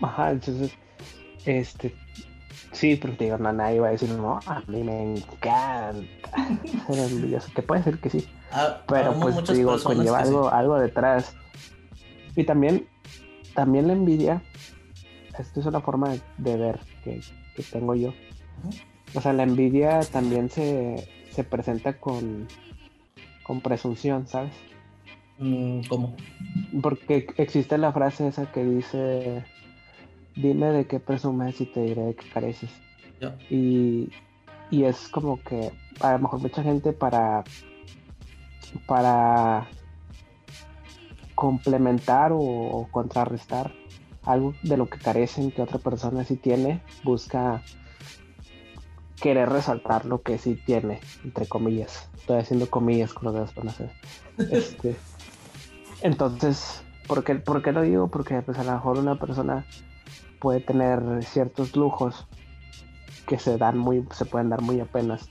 [0.00, 0.72] Ajá, entonces,
[1.44, 1.94] este,
[2.74, 6.06] sí, porque digo, no, nadie va a decir, no, a mí me encanta
[6.86, 11.34] ser envidioso, que puede ser que sí, ah, pero pues digo, conlleva algo, algo detrás.
[12.36, 12.88] Y también
[13.54, 14.42] también la envidia,
[15.38, 17.20] esto es una forma de, ver que,
[17.72, 18.12] tengo yo.
[19.14, 21.08] O sea, la envidia también se,
[21.48, 22.48] presenta con,
[23.44, 24.52] con presunción, ¿sabes?
[25.38, 26.16] Mm, ¿Cómo?
[26.82, 29.44] Porque existe la frase esa que dice,
[30.36, 32.70] dime de qué presumes y te diré de qué careces.
[33.48, 34.10] Y,
[34.70, 37.44] y es como que a lo mejor mucha gente para
[38.86, 39.68] para
[41.34, 43.72] complementar o, contrarrestar
[44.22, 47.62] algo de lo que carecen que otra persona sí tiene, busca
[49.20, 52.08] querer resaltar lo que sí tiene, entre comillas.
[52.16, 53.90] Estoy haciendo comillas con los dedos para hacer.
[54.50, 54.96] Este,
[56.00, 58.08] entonces, ¿por qué, ¿por qué lo digo?
[58.08, 59.66] Porque pues a lo mejor una persona
[60.44, 62.26] puede tener ciertos lujos
[63.26, 65.30] que se dan muy, se pueden dar muy apenas.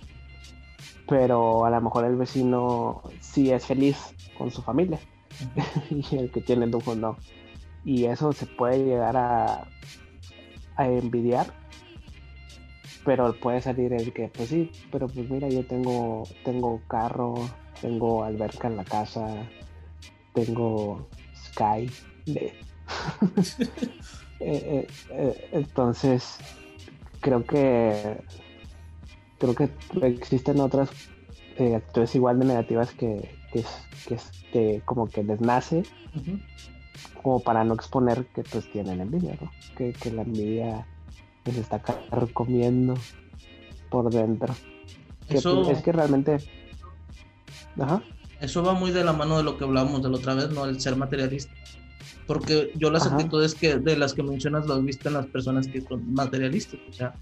[1.07, 3.95] Pero a lo mejor el vecino sí es feliz
[4.39, 4.99] con su familia
[5.91, 7.17] y el que tiene lujo no.
[7.85, 9.67] Y eso se puede llegar a,
[10.77, 11.45] a envidiar,
[13.05, 17.35] pero puede salir el que, pues sí, pero pues mira, yo tengo, tengo carro,
[17.81, 19.47] tengo alberca en la casa,
[20.33, 21.87] tengo Sky.
[24.45, 26.37] Eh, eh, eh, entonces,
[27.21, 28.17] creo que
[29.39, 29.69] creo que
[30.01, 30.89] existen otras
[31.51, 33.63] actitudes igual de negativas que, que,
[34.07, 34.17] que,
[34.51, 35.83] que como que les nace,
[37.21, 39.49] como para no exponer que pues tienen envidia, ¿no?
[39.77, 40.87] Que, la envidia
[41.45, 41.81] les está
[42.33, 42.95] comiendo
[43.89, 44.53] por dentro.
[45.29, 45.71] Eso...
[45.71, 46.37] es que realmente...
[47.79, 48.03] Ajá.
[48.41, 50.65] Eso va muy de la mano de lo que hablábamos de la otra vez, ¿no?
[50.65, 51.53] El ser materialista.
[52.27, 55.81] Porque yo las actitudes que de las que mencionas las viste en las personas que
[55.81, 56.79] son materialistas.
[56.89, 57.13] O sea,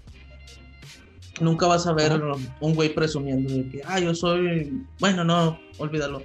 [1.40, 2.20] Nunca vas a ver
[2.60, 6.22] un güey presumiendo de que, ah, yo soy, bueno, no, olvídalo.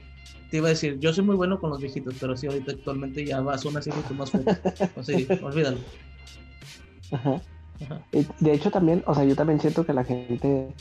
[0.52, 3.26] Te iba a decir, yo soy muy bueno con los viejitos, pero sí, ahorita actualmente
[3.26, 4.52] ya vas a una serie más fuerte.
[4.96, 5.78] O sea, olvídalo.
[7.12, 7.42] Ajá.
[8.40, 10.74] De hecho, también, o sea, yo también siento que la gente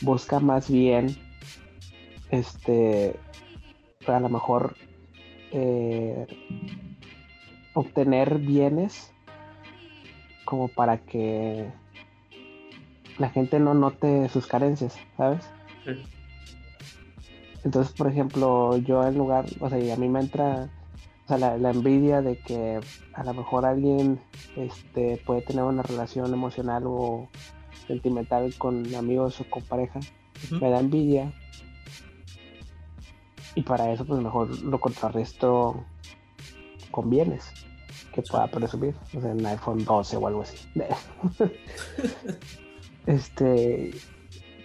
[0.00, 1.16] busca más bien,
[2.30, 3.14] este,
[4.06, 4.76] a lo mejor
[5.52, 6.26] eh,
[7.74, 9.12] obtener bienes
[10.44, 11.70] como para que
[13.18, 15.44] la gente no note sus carencias, ¿sabes?
[17.64, 20.70] Entonces, por ejemplo, yo en lugar, o sea, a mí me entra
[21.24, 22.80] o sea, la, envidia de que
[23.14, 24.20] a lo mejor alguien
[24.56, 27.28] este, puede tener una relación emocional o
[27.86, 30.00] sentimental con amigos o con pareja,
[30.50, 31.32] me da envidia.
[33.54, 35.82] Y para eso, pues mejor lo contrarresto
[36.90, 37.63] con bienes
[38.14, 40.56] que pueda presumir, o sea, un iPhone 12 o algo así.
[43.06, 43.90] este,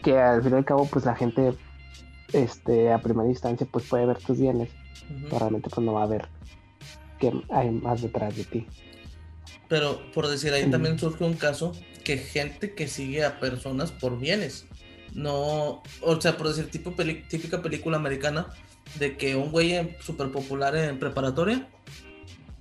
[0.03, 1.53] que al fin y al cabo, pues la gente,
[2.33, 4.69] este, a primera instancia, pues puede ver tus bienes,
[5.23, 6.27] pero realmente pues no va a ver
[7.19, 8.67] que hay más detrás de ti.
[9.67, 14.19] Pero por decir, ahí también surge un caso que gente que sigue a personas por
[14.19, 14.65] bienes.
[15.13, 16.93] No, o sea, por decir, tipo
[17.29, 18.47] típica película americana
[18.97, 21.67] de que un güey súper popular en preparatoria,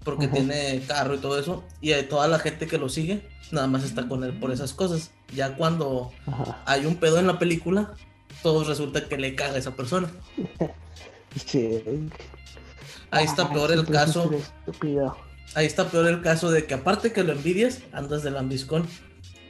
[0.09, 3.85] porque tiene carro y todo eso, y toda la gente que lo sigue, nada más
[3.85, 5.11] está con él por esas cosas.
[5.35, 6.13] Ya cuando
[6.65, 7.93] hay un pedo en la película,
[8.43, 10.09] todo resulta que le caga a esa persona.
[11.45, 11.83] Sí.
[13.11, 14.31] Ahí está peor el caso.
[15.55, 18.87] Ahí está peor el caso de que aparte que lo envidias, andas de lambiscón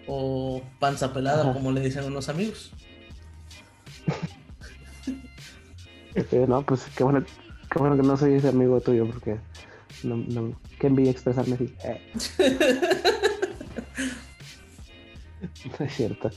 [0.09, 2.73] o panza pelada, como le dicen unos amigos.
[6.15, 7.25] Eh, no, pues qué bueno,
[7.71, 9.39] qué bueno que no soy ese amigo tuyo, porque
[10.03, 11.75] no, no, qué envidia expresarme así.
[11.85, 12.01] Eh.
[15.79, 16.31] no es cierto.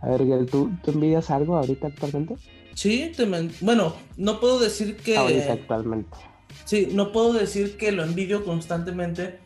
[0.00, 2.36] A ver, ¿tú, ¿tú envidias algo ahorita actualmente?
[2.74, 3.12] Sí,
[3.60, 5.16] bueno, no puedo decir que...
[5.16, 6.16] actualmente.
[6.64, 9.40] Sí, no puedo decir que lo envidio constantemente,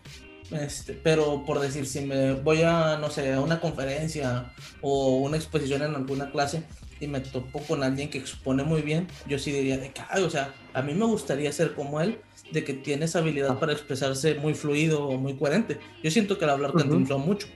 [0.51, 5.37] este, pero por decir, si me voy a, no sé, a una conferencia o una
[5.37, 6.63] exposición en alguna clase
[7.01, 10.31] y me topo con alguien que expone muy bien, yo sí diría de que, o
[10.31, 12.19] sea, a mí me gustaría ser como él,
[12.53, 13.61] de que tiene esa habilidad ah.
[13.61, 15.79] para expresarse muy fluido o muy coherente.
[16.03, 17.49] Yo siento que al hablar uh mucho.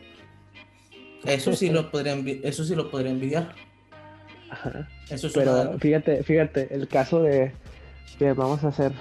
[1.26, 3.54] Eso sí lo podría, eso sí lo podría envidiar.
[5.11, 7.52] Eso Pero fíjate, fíjate, el caso de
[8.18, 8.92] que vamos a hacer.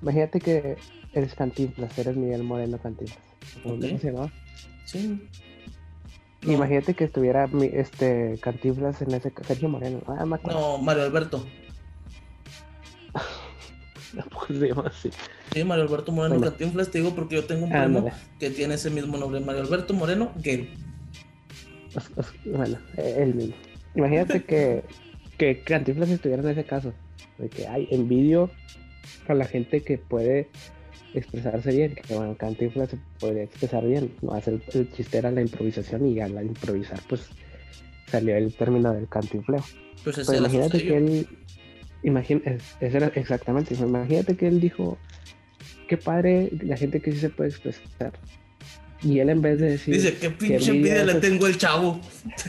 [0.00, 0.76] Imagínate que
[1.12, 3.20] eres Cantinflas, eres Miguel Moreno Cantinflas.
[3.62, 4.32] ¿Cómo se llama?
[4.86, 5.28] Sí.
[6.42, 10.00] Imagínate que estuviera este Cantinflas en ese Sergio Moreno.
[10.06, 11.44] Ah, no, Mario Alberto.
[14.86, 15.10] así.
[15.52, 18.90] Sí, Mario Alberto Moreno Cantinflas, te digo porque yo tengo un primo que tiene ese
[18.90, 20.68] mismo nombre, Mario Alberto Moreno Gale.
[22.44, 23.54] Bueno, él mismo.
[23.94, 24.84] Imagínate que,
[25.36, 26.92] que Cantinflas estuviera en ese caso,
[27.38, 28.50] de que hay envidio
[29.28, 30.48] a la gente que puede
[31.14, 35.40] expresarse bien, que bueno, Cantinflas se podría expresar bien, no hacer el chiste era la
[35.40, 37.30] improvisación y al improvisar pues
[38.10, 39.62] salió el término del cantinfleo.
[40.04, 41.28] Pues Pero imagínate que él,
[42.02, 42.40] imagina,
[42.80, 44.98] exactamente, imagínate que él dijo,
[45.88, 48.12] qué padre la gente que sí se puede expresar.
[49.02, 49.94] Y él en vez de decir...
[49.94, 52.00] Dice, qué pinche envidia le tengo el chavo.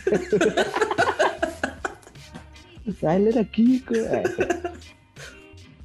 [3.01, 3.41] él era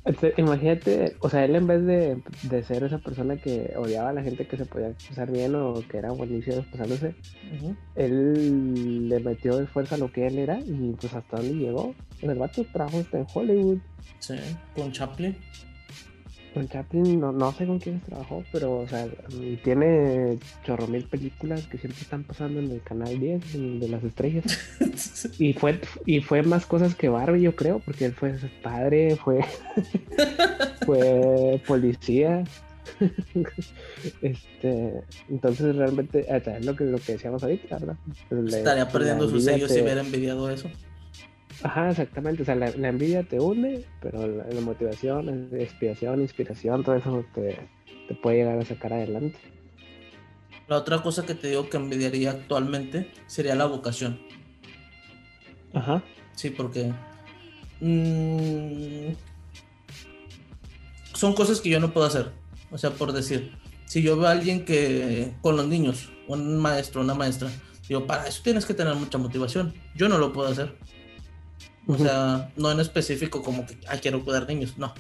[0.05, 0.27] Kiko.
[0.37, 4.47] imagínate, o sea, él en vez de, ser esa persona que odiaba a la gente
[4.47, 7.15] que se podía expresar bien o que era buenísimo expresándose,
[7.95, 11.95] él le metió de fuerza lo que él era y pues hasta dónde llegó.
[12.21, 13.79] El vato trajo hasta en Hollywood.
[14.19, 14.37] Sí,
[14.75, 15.37] con Chaplin.
[16.55, 19.09] Con Chaplin no, no sé con quién trabajó, pero o sea,
[19.65, 24.45] tiene chorro mil películas que siempre están pasando en el canal 10 de las estrellas.
[25.39, 29.41] y fue y fue más cosas que Barbie, yo creo, porque él fue padre, fue
[30.87, 32.45] fue policía.
[34.23, 37.97] este, entonces realmente es lo que lo que decíamos ahorita, ¿verdad?
[38.47, 40.71] Estaría perdiendo su sello si hubiera envidiado eso.
[41.65, 42.43] Ajá, exactamente.
[42.43, 47.59] O sea, la, envidia te une, pero la, motivación, la inspiración, inspiración, todo eso te,
[48.07, 49.39] te, puede llegar a sacar adelante.
[50.69, 54.21] La otra cosa que te digo que envidiaría actualmente sería la vocación.
[55.73, 56.03] Ajá.
[56.35, 56.93] Sí, porque
[57.81, 59.15] mmm,
[61.15, 62.31] son cosas que yo no puedo hacer.
[62.73, 63.53] O sea, por decir,
[63.87, 67.49] si yo veo a alguien que con los niños, un maestro, una maestra,
[67.89, 69.73] digo, para eso tienes que tener mucha motivación.
[69.95, 70.77] Yo no lo puedo hacer.
[71.87, 74.95] O sea, no en específico como que, ah, quiero cuidar niños, no.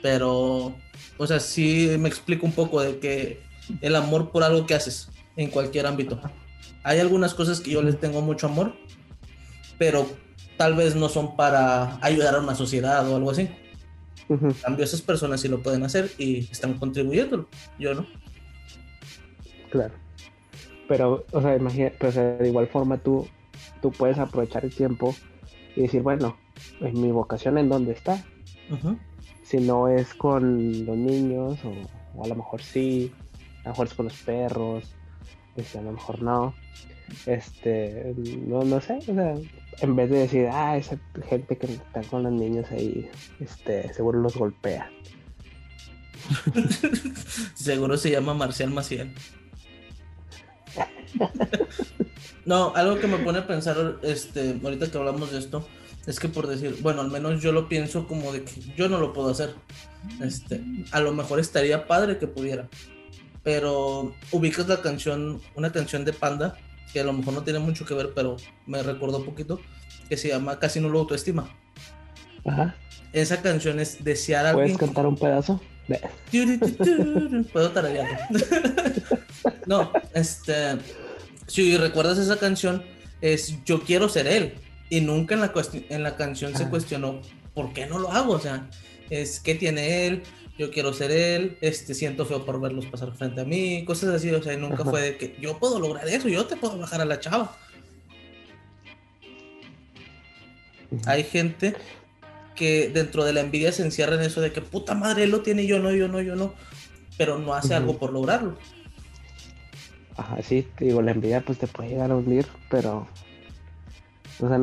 [0.00, 0.74] Pero,
[1.18, 3.42] o sea, sí me explico un poco de que
[3.80, 6.20] el amor por algo que haces en cualquier ámbito.
[6.84, 8.74] hay algunas cosas que yo les tengo mucho amor,
[9.78, 10.06] pero
[10.56, 13.48] tal vez no son para ayudar a una sociedad o algo así.
[14.28, 18.06] En cambio, esas personas sí lo pueden hacer y están contribuyendo, yo no.
[19.70, 19.94] Claro.
[20.88, 23.28] Pero, o sea, imagina, pues, de igual forma tú,
[23.82, 25.14] tú puedes aprovechar el tiempo
[25.76, 26.36] y decir, bueno,
[26.80, 28.22] en mi vocación en dónde está.
[29.42, 33.12] Si no es con los niños, o, a lo mejor sí,
[33.60, 34.94] a lo mejor es con los perros,
[35.56, 36.54] este, a lo mejor no.
[37.26, 38.14] Este,
[38.46, 39.34] no, no sé, o sea,
[39.80, 40.98] en vez de decir, ah, esa
[41.28, 43.10] gente que está con los niños ahí,
[43.40, 44.90] este, seguro los golpea.
[47.54, 49.14] seguro se llama Marcial Maciel.
[52.44, 55.66] no, algo que me pone a pensar, este, ahorita que hablamos de esto,
[56.06, 58.98] es que por decir, bueno, al menos yo lo pienso como de que yo no
[58.98, 59.54] lo puedo hacer.
[60.20, 62.68] Este, a lo mejor estaría padre que pudiera.
[63.44, 66.56] Pero ubicas la canción, una canción de Panda,
[66.92, 68.36] que a lo mejor no tiene mucho que ver, pero
[68.66, 69.60] me recordó un poquito,
[70.08, 71.48] que se llama Casi no lo autoestima.
[72.44, 72.74] Ajá.
[73.12, 75.60] Esa canción es desear a ¿Puedes cantar un pedazo?
[77.52, 78.16] Puedo tararearlo.
[79.66, 80.78] no, este.
[81.52, 82.82] Si recuerdas esa canción,
[83.20, 84.54] es Yo quiero ser él.
[84.88, 85.52] Y nunca en la,
[85.90, 87.20] en la canción se cuestionó
[87.52, 88.32] por qué no lo hago.
[88.32, 88.70] O sea,
[89.10, 90.22] es qué tiene él,
[90.58, 94.30] yo quiero ser él, este, siento feo por verlos pasar frente a mí, cosas así.
[94.30, 97.04] O sea, nunca fue de que yo puedo lograr eso, yo te puedo bajar a
[97.04, 97.54] la chava.
[101.04, 101.74] Hay gente
[102.56, 105.42] que dentro de la envidia se encierra en eso de que puta madre él lo
[105.42, 106.54] tiene, yo no, yo no, yo no,
[107.18, 108.56] pero no hace algo por lograrlo.
[110.16, 113.06] Ajá, sí, te digo, la envidia pues te puede llegar a hundir, pero
[114.40, 114.58] o sea,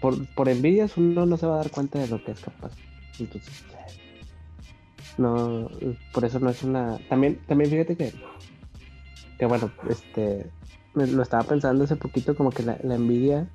[0.00, 2.72] por, por envidias uno no se va a dar cuenta de lo que es capaz.
[3.18, 3.52] Entonces,
[5.18, 5.68] no,
[6.12, 6.98] por eso no es una.
[7.08, 8.12] También, también fíjate que,
[9.38, 10.50] que bueno, este,
[10.94, 13.48] lo estaba pensando hace poquito, como que la, la envidia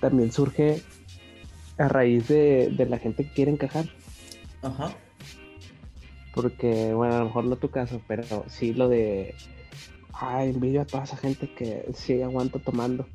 [0.00, 0.82] también surge
[1.78, 3.86] a raíz de, la gente que quiere encajar.
[4.62, 4.92] Ajá.
[6.34, 9.34] Porque, bueno, a lo mejor no tu caso, pero sí lo de.
[10.20, 13.06] Ay, envidio a toda esa gente que sí aguanta tomando.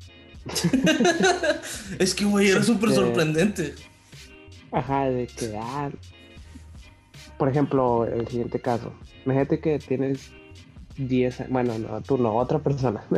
[1.98, 3.74] es que, güey, era súper este, sorprendente.
[4.72, 5.90] Ajá, de que, ah,
[7.38, 8.92] por ejemplo, el siguiente caso.
[9.24, 10.30] Imagínate que tienes
[10.96, 13.04] 10, bueno, no, tú no, otra persona.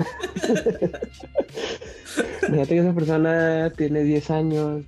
[2.42, 4.84] Imagínate que esa persona tiene 10 años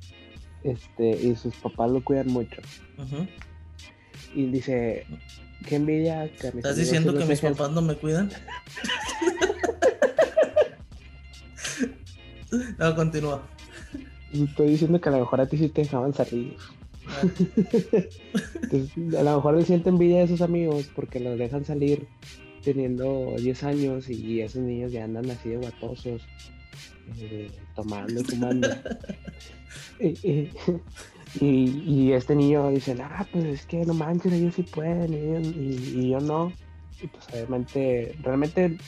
[0.65, 2.61] este, y sus papás lo cuidan mucho.
[4.35, 5.07] Y dice,
[5.67, 8.31] qué envidia que ¿Estás diciendo que mis papás no me cuidan?
[12.79, 13.43] no, continúa.
[14.33, 16.57] Estoy diciendo que a lo mejor a ti sí te dejaban salir.
[19.19, 22.07] a lo mejor él siente envidia de sus amigos porque los dejan salir
[22.63, 26.23] teniendo 10 años y esos niños ya andan así de guatosos,
[27.19, 28.69] eh, tomando y fumando.
[31.41, 36.21] y, este niño dice, ah, pues es que no manches, ellos sí pueden y, yo
[36.21, 36.53] no.
[37.03, 38.79] Y pues obviamente, realmente,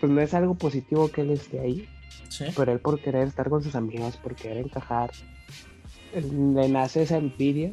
[0.00, 1.88] pues no es algo positivo que él esté ahí.
[2.56, 5.12] Pero él por querer estar con sus amigos, por querer encajar,
[6.12, 7.70] le nace esa envidia,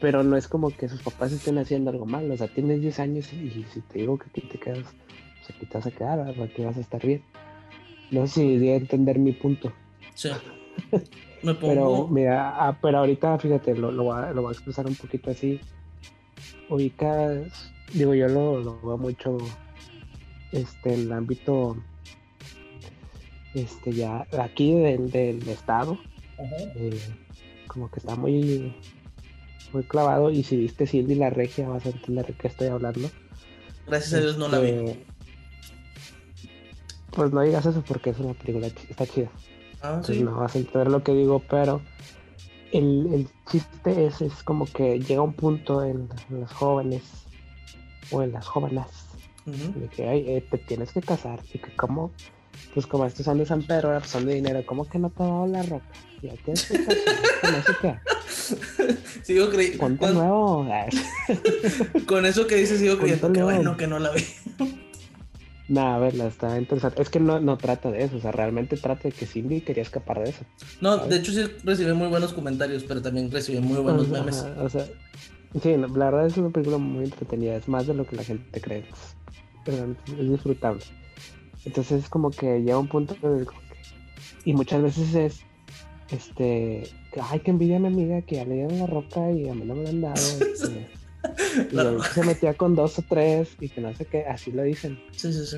[0.00, 2.30] pero no es como que sus papás estén haciendo algo mal.
[2.30, 5.66] O sea, tienes 10 años y, si te digo que aquí te quedas, pues aquí
[5.66, 7.22] te vas a quedar, aquí vas a estar bien.
[8.12, 9.72] No sé si a entender mi punto.
[10.14, 10.30] Sí.
[11.44, 11.68] Me pongo...
[11.74, 15.60] Pero mira, ah, pero ahorita fíjate, lo, lo, voy a, expresar un poquito así.
[16.68, 19.38] Ubicas, digo yo lo, lo veo mucho
[20.52, 21.76] este, en el ámbito
[23.54, 25.98] este ya aquí del, del estado
[26.38, 27.00] eh,
[27.68, 28.74] como que está muy
[29.72, 33.10] muy clavado y si viste Cindy la regia vas a entender de qué estoy hablando.
[33.86, 34.70] Gracias a Dios no la vi.
[34.70, 35.06] Este,
[37.10, 39.30] pues no digas eso porque es una película está chida
[39.84, 41.80] ah, entonces no vas a entender lo que digo pero
[42.72, 47.02] el, el chiste es, es como que llega un punto en, los jóvenes
[48.10, 48.86] o en las jóvenes
[49.46, 52.12] de que eh, te tienes que casar y que como
[52.72, 55.22] pues como estos son de San Pedro, ahora son de dinero, ¿cómo que no te
[55.22, 55.84] ha dado la ropa?
[56.22, 57.94] Ya tienes que con eso qué.
[59.22, 59.98] Sigo creyendo.
[59.98, 60.14] Con...
[60.14, 60.66] nuevo.
[62.06, 64.24] con eso que dices, sigo creyendo que bueno que no la vi.
[65.68, 67.00] Nah, a verla, está interesante.
[67.00, 69.82] Es que no, no trata de eso, o sea, realmente trata de que Cindy quería
[69.82, 70.44] escapar de eso.
[70.80, 74.44] No, de hecho sí recibí muy buenos comentarios, pero también recibí muy buenos memes.
[74.58, 74.86] o sea,
[75.62, 78.60] sí, la verdad es una película muy entretenida, es más de lo que la gente
[78.60, 78.84] cree.
[79.66, 80.82] es disfrutable.
[81.64, 83.16] Entonces es como que llega un punto
[84.44, 85.40] y muchas veces es
[86.10, 86.90] este
[87.30, 89.64] ay que envidia a mi amiga que ya le dieron la roca y a mí
[89.64, 90.14] no me la han dado
[90.54, 90.88] este,
[91.72, 94.98] y se metía con dos o tres y que no sé qué, así lo dicen.
[95.12, 95.56] Sí, sí, sí.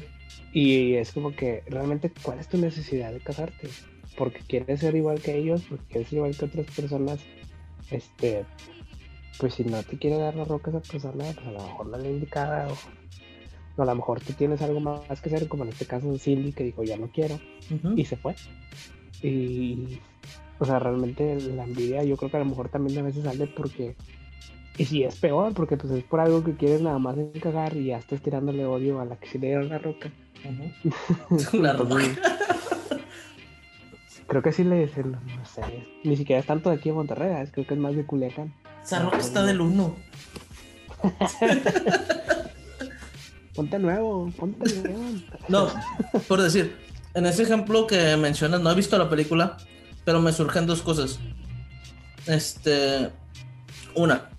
[0.53, 3.69] Y es como que realmente, ¿cuál es tu necesidad de casarte?
[4.17, 7.21] Porque quieres ser igual que ellos, porque quieres ser igual que otras personas.
[7.91, 8.45] Este,
[9.39, 11.99] pues si no te quiere dar la roca esa persona, pues a lo mejor no
[11.99, 15.85] le indicada o, a lo mejor tú tienes algo más que hacer, como en este
[15.87, 17.39] caso Cindy que dijo ya no quiero
[17.95, 18.35] y se fue.
[19.23, 19.99] Y,
[20.59, 23.47] o sea, realmente la envidia yo creo que a lo mejor también a veces sale
[23.47, 23.95] porque
[24.79, 27.87] y si es peor, porque pues es por algo que quieres nada más encagar y
[27.87, 30.11] ya estás tirándole odio a la que sí le dieron la roca.
[31.53, 31.97] la roca.
[34.27, 35.63] creo que sí le dicen, no sé,
[36.05, 38.53] ni siquiera es tanto de aquí en Monterrey, creo que es más de Culiacán.
[38.83, 39.97] Esa roca está del uno.
[43.55, 45.05] ponte nuevo, ponte nuevo.
[45.49, 45.69] no,
[46.29, 46.77] por decir,
[47.15, 49.57] en ese ejemplo que mencionas, no he visto la película,
[50.05, 51.19] pero me surgen dos cosas.
[52.27, 53.11] Este,
[53.95, 54.31] una,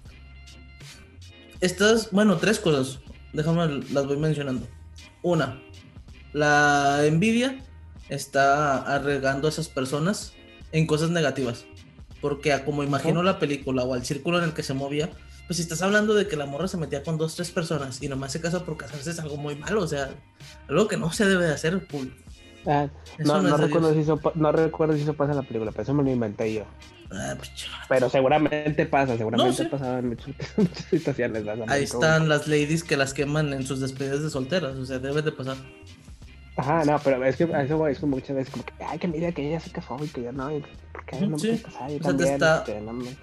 [1.61, 2.99] estas, bueno, tres cosas.
[3.33, 4.67] Déjame, las voy mencionando.
[5.21, 5.61] Una,
[6.33, 7.63] la envidia
[8.09, 10.33] está arriesgando a esas personas
[10.71, 11.65] en cosas negativas.
[12.21, 15.09] Porque como imagino la película o el círculo en el que se movía,
[15.45, 18.09] pues si estás hablando de que la morra se metía con dos, tres personas y
[18.09, 20.09] nomás se casa por casarse es algo muy malo, o sea,
[20.67, 21.87] algo que no se debe de hacer.
[22.65, 22.89] Ah,
[23.19, 25.93] no, no, recuerdo si eso, no recuerdo si eso pasa en la película, pero eso
[25.93, 26.63] me lo inventé yo.
[27.11, 27.51] Ah, pues,
[27.87, 30.35] pero seguramente pasa, seguramente ha pasado en muchas,
[30.89, 31.43] situaciones.
[31.67, 35.21] Ahí están las ladies que las queman en sus despedidas de solteras, o sea, debe
[35.21, 35.57] de pasar.
[36.57, 39.31] Ajá, no, pero es que eso es como muchas veces como que, ay, que mira
[39.31, 42.33] que ella se casó y que yo no, y porque no me casar, yo también,
[42.33, 42.57] está...
[42.57, 43.15] este, no me...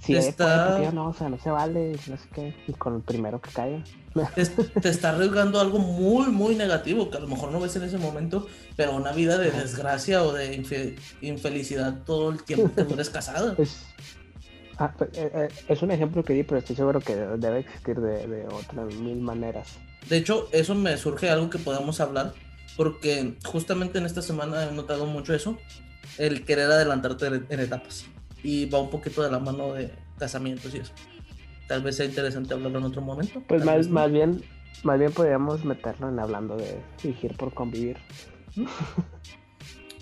[0.00, 0.78] Sí, está...
[0.92, 3.84] no, o sea, no se vale, no sé qué, y con el primero que caiga.
[4.82, 7.98] Te, está arriesgando algo muy, muy negativo, que a lo mejor no ves en ese
[7.98, 8.46] momento,
[8.76, 10.54] pero una vida de desgracia o de
[11.20, 13.54] infelicidad todo el tiempo que tú eres casado.
[13.58, 13.84] Es,
[14.78, 18.26] ah, eh, eh, es un ejemplo que di, pero estoy seguro que debe existir de,
[18.26, 19.76] de otras mil maneras.
[20.08, 22.32] De hecho, eso me surge algo que podemos hablar,
[22.78, 25.58] porque justamente en esta semana he notado mucho eso,
[26.16, 28.06] el querer adelantarte en etapas
[28.42, 30.92] y va un poquito de la mano de casamientos y eso.
[31.68, 33.42] Tal vez sea interesante hablarlo en otro momento.
[33.46, 34.42] Pues más, más bien,
[34.82, 37.96] más bien podríamos meterlo en hablando de fingir por convivir.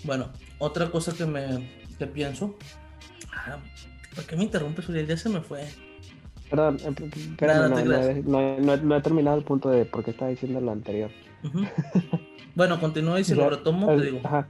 [0.03, 2.55] Bueno, otra cosa que me que pienso.
[3.33, 3.57] Ah,
[4.15, 5.07] ¿Por qué me interrumpes, Uriel?
[5.07, 5.67] Ya se me fue.
[6.49, 11.11] Perdón, eh, no, he terminado el punto de por qué estaba diciendo lo anterior.
[12.55, 14.21] bueno, continúa y si lo retomo, te digo.
[14.23, 14.47] Ajá.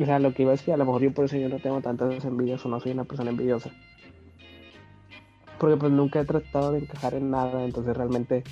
[0.00, 1.58] O sea, lo que iba es que a lo mejor yo por eso yo no
[1.58, 3.70] tengo tantas envidias o no soy una persona envidiosa.
[5.58, 8.42] Porque pues nunca he tratado de encajar en nada, entonces realmente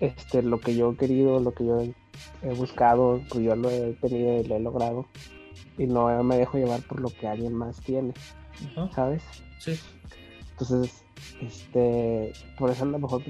[0.00, 3.94] este, lo que yo he querido, lo que yo he, buscado, pues yo lo he
[3.94, 5.06] tenido y lo he logrado.
[5.78, 8.12] Y no me dejo llevar por lo que alguien más tiene,
[8.94, 9.22] ¿sabes?
[9.58, 9.78] Sí.
[10.50, 11.04] Entonces,
[11.40, 13.22] este, por eso a lo mejor,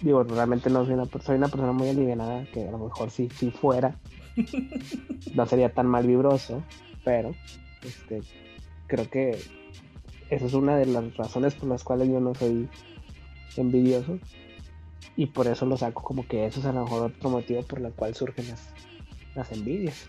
[0.00, 3.28] digo, realmente no soy una, soy una persona muy aliviada, que a lo mejor sí,
[3.34, 3.96] sí fuera,
[5.34, 6.62] no sería tan mal vibroso,
[7.04, 7.34] pero
[7.82, 8.20] este,
[8.86, 9.38] creo que
[10.30, 12.68] esa es una de las razones por las cuales yo no soy
[13.56, 14.18] envidioso
[15.16, 17.80] y por eso lo saco como que eso es a lo mejor otro motivo por
[17.80, 18.68] el cual surgen las,
[19.34, 20.08] las envidias.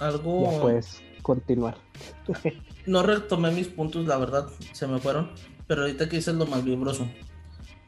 [0.00, 0.50] Algo...
[0.50, 1.76] Ya puedes continuar.
[2.86, 5.30] no retomé mis puntos, la verdad, se me fueron,
[5.66, 7.08] pero ahorita que dices lo más vibroso.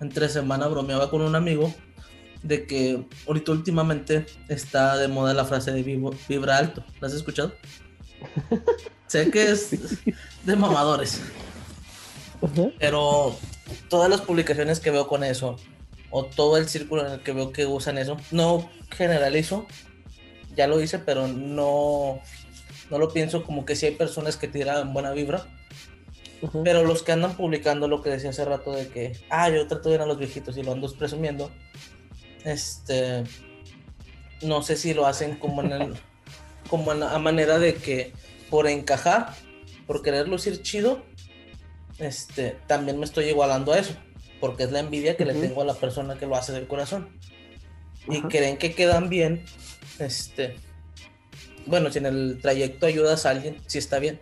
[0.01, 1.72] Entre semana bromeaba con un amigo
[2.43, 6.84] de que ahorita últimamente está de moda la frase de vibra alto.
[7.01, 7.53] ¿La has escuchado?
[9.07, 9.70] sé que es
[10.45, 11.20] de mamadores.
[12.78, 13.36] Pero
[13.89, 15.57] todas las publicaciones que veo con eso,
[16.11, 19.66] o todo el círculo en el que veo que usan eso, no generalizo,
[20.57, 22.20] ya lo hice, pero no,
[22.91, 25.47] no lo pienso como que si hay personas que tiran buena vibra.
[26.62, 29.89] Pero los que andan publicando lo que decía hace rato de que, ah, yo trato
[29.89, 31.51] de ir a los viejitos y lo ando presumiendo,
[32.45, 33.24] este,
[34.43, 35.95] no sé si lo hacen como en el,
[36.70, 38.12] como a manera de que
[38.51, 39.34] por encajar,
[39.86, 41.03] por querer lucir chido,
[41.99, 43.95] este, también me estoy igualando a eso,
[44.41, 47.09] porque es la envidia que le tengo a la persona que lo hace del corazón.
[48.09, 49.45] Y creen que quedan bien,
[49.99, 50.57] este,
[51.66, 54.20] bueno, si en el trayecto ayudas a alguien, sí está bien,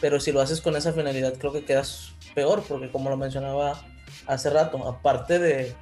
[0.00, 3.84] pero si lo haces con esa finalidad, creo que quedas peor, porque como lo mencionaba
[4.26, 5.74] hace rato, aparte de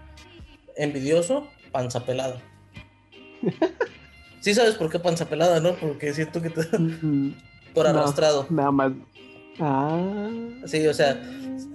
[0.77, 2.41] envidioso, panza pelada.
[4.41, 5.75] sí sabes por qué panza pelada, ¿no?
[5.77, 6.63] Porque siento que te...
[7.75, 8.47] por arrastrado.
[8.51, 8.93] nada más.
[9.61, 10.31] Ah.
[10.67, 11.21] Sí, o sea,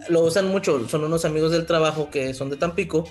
[0.09, 0.87] lo usan mucho.
[0.87, 3.05] Son unos amigos del trabajo que son de Tampico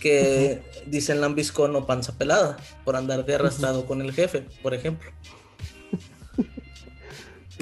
[0.00, 5.10] que dicen lambiscón o panza pelada por andar de arrastrado con el jefe, por ejemplo.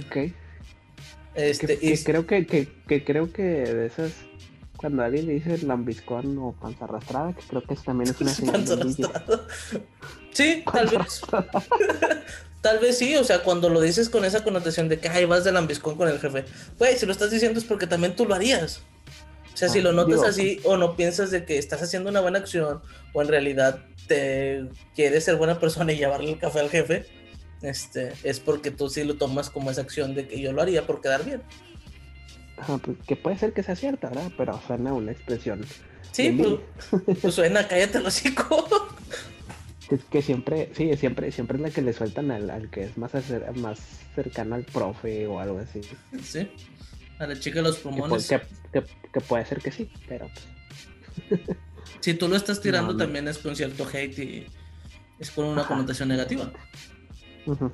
[0.07, 0.33] ok.
[1.35, 1.97] Este, y...
[1.99, 4.13] creo que, que, creo que de esas
[4.79, 8.65] cuando alguien le dice lambiscón o panza arrastrada, que creo que también es una señal
[8.65, 8.95] de.
[10.33, 11.21] Sí, tal vez.
[12.63, 15.45] tal vez sí, o sea, cuando lo dices con esa connotación de que ay, vas
[15.45, 16.45] de lambiscón con el jefe.
[16.79, 18.83] Güey, si lo estás diciendo es porque también tú lo harías.
[19.53, 22.09] O sea, si Ah, lo notas digo- así o no piensas de que estás haciendo
[22.11, 22.81] una buena acción
[23.13, 27.05] o en realidad te quieres ser buena persona y llevarle el café al jefe,
[27.63, 30.87] este, es porque tú sí lo tomas como esa acción de que yo lo haría
[30.87, 31.43] por quedar bien.
[32.61, 34.31] Ajá, pues, que puede ser que sea cierta, ¿verdad?
[34.37, 35.65] Pero suena una expresión
[36.13, 38.67] Sí, pues, pues suena, cállate el hocico.
[39.89, 42.99] que, que siempre, sí, siempre, siempre es la que le sueltan al, al que es
[42.99, 43.79] más, acer- más
[44.15, 45.81] cercano al profe o algo así.
[46.23, 46.51] sí.
[47.19, 48.29] A la chica de los pulmones.
[48.29, 48.41] que,
[48.73, 50.29] que- que puede ser que sí, pero
[51.29, 51.41] pues,
[52.01, 53.05] Si tú lo estás tirando No, no.
[53.05, 54.47] también es con cierto hate y
[55.19, 55.69] es con una Ajá.
[55.71, 56.51] connotación negativa.
[57.47, 57.73] ujú.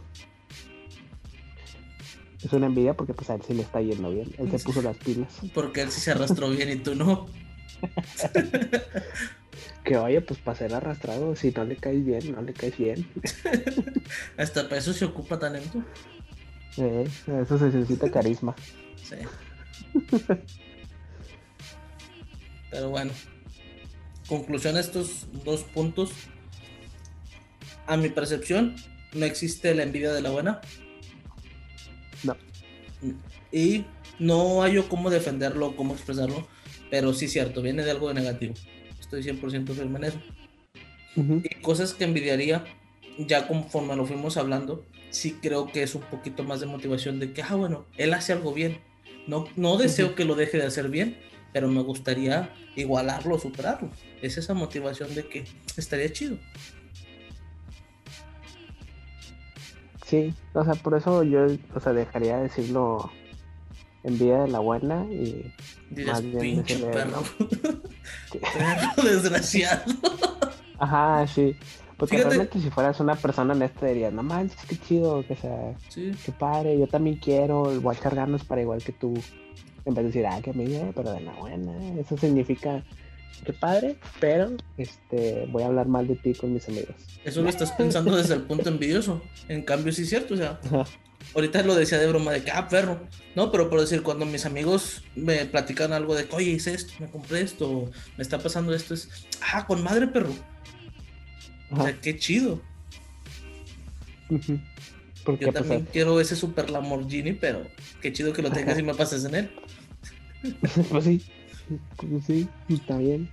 [2.45, 4.35] Es una envidia porque pues a él sí le está yendo bien.
[4.39, 5.33] Él se puso las pilas.
[5.55, 7.27] Porque él sí se arrastró bien y tú no.
[9.85, 13.07] Que oye, pues para ser arrastrado, si no le caes bien, no le caes bien.
[14.39, 15.85] Hasta para eso se ocupa talento.
[16.79, 18.55] Eh, eso se necesita carisma.
[18.97, 19.17] Sí.
[22.71, 23.13] Pero bueno.
[24.27, 26.11] Conclusión a estos dos puntos.
[27.87, 28.75] A mi percepción,
[29.13, 30.63] no existe la envidia de la buena.
[33.53, 33.85] Y
[34.19, 36.47] no hay yo cómo defenderlo, cómo expresarlo.
[36.91, 38.55] Pero sí, cierto, viene de algo de negativo.
[39.01, 40.21] Estoy 100% firme en eso.
[41.17, 42.65] Y cosas que envidiaría,
[43.19, 47.33] ya conforme lo fuimos hablando, sí creo que es un poquito más de motivación de
[47.33, 48.79] que, ah, bueno, él hace algo bien.
[49.27, 51.17] No, no deseo que lo deje de hacer bien,
[51.53, 53.91] pero me gustaría igualarlo, superarlo.
[54.23, 55.45] Es esa motivación de que
[55.77, 56.39] estaría chido.
[60.15, 63.11] Sí, o sea, por eso yo, o sea, dejaría de decirlo
[64.03, 65.53] envidia de la buena y
[65.91, 67.23] Dirás, Más bien pinche decirle, perro.
[68.33, 69.83] Perro desgraciado.
[70.79, 71.57] Ajá, sí.
[71.97, 75.75] Porque Fíjate- realmente si fueras una persona honesta dirías, no manches, qué chido, que sea,
[75.89, 79.15] Sí, qué padre, yo también quiero, voy a echar ganas para igual que tú.
[79.85, 81.73] En vez de decir, ah, que dio, pero de la buena.
[82.01, 82.83] Eso significa,
[83.45, 86.95] qué padre, pero este voy a hablar mal de ti con mis amigos.
[87.25, 89.23] eso lo estás pensando desde el punto envidioso.
[89.49, 90.85] En cambio, sí es cierto, o sea, Ajá.
[91.33, 93.01] Ahorita lo decía de broma de que, ah, perro.
[93.35, 96.93] No, pero por decir, cuando mis amigos me platican algo de que, oye, hice esto,
[97.01, 99.09] me compré esto, me está pasando esto, es,
[99.53, 100.35] ah, con madre, perro.
[101.71, 102.61] O sea, qué chido.
[104.31, 104.39] Yo
[105.25, 107.67] pues, también quiero ese super Lamborghini, pero
[108.01, 109.51] qué chido que lo tengas y me pases en él.
[110.91, 111.23] pues sí,
[112.27, 113.29] sí, está bien.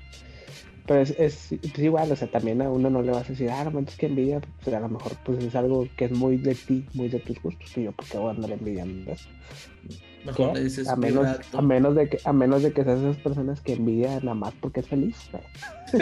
[0.87, 3.49] Pero es, es pues igual, o sea, también a uno no le vas a decir,
[3.49, 6.37] ah, no manches que envidia, pues a lo mejor pues es algo que es muy
[6.37, 9.29] de ti, muy de tus gustos, y yo, ¿por qué voy a andar envidiando eso?
[10.25, 13.17] Mejor le dices, A menos, a menos de que, a menos de que seas esas
[13.17, 15.17] personas que envidian nada más porque es feliz.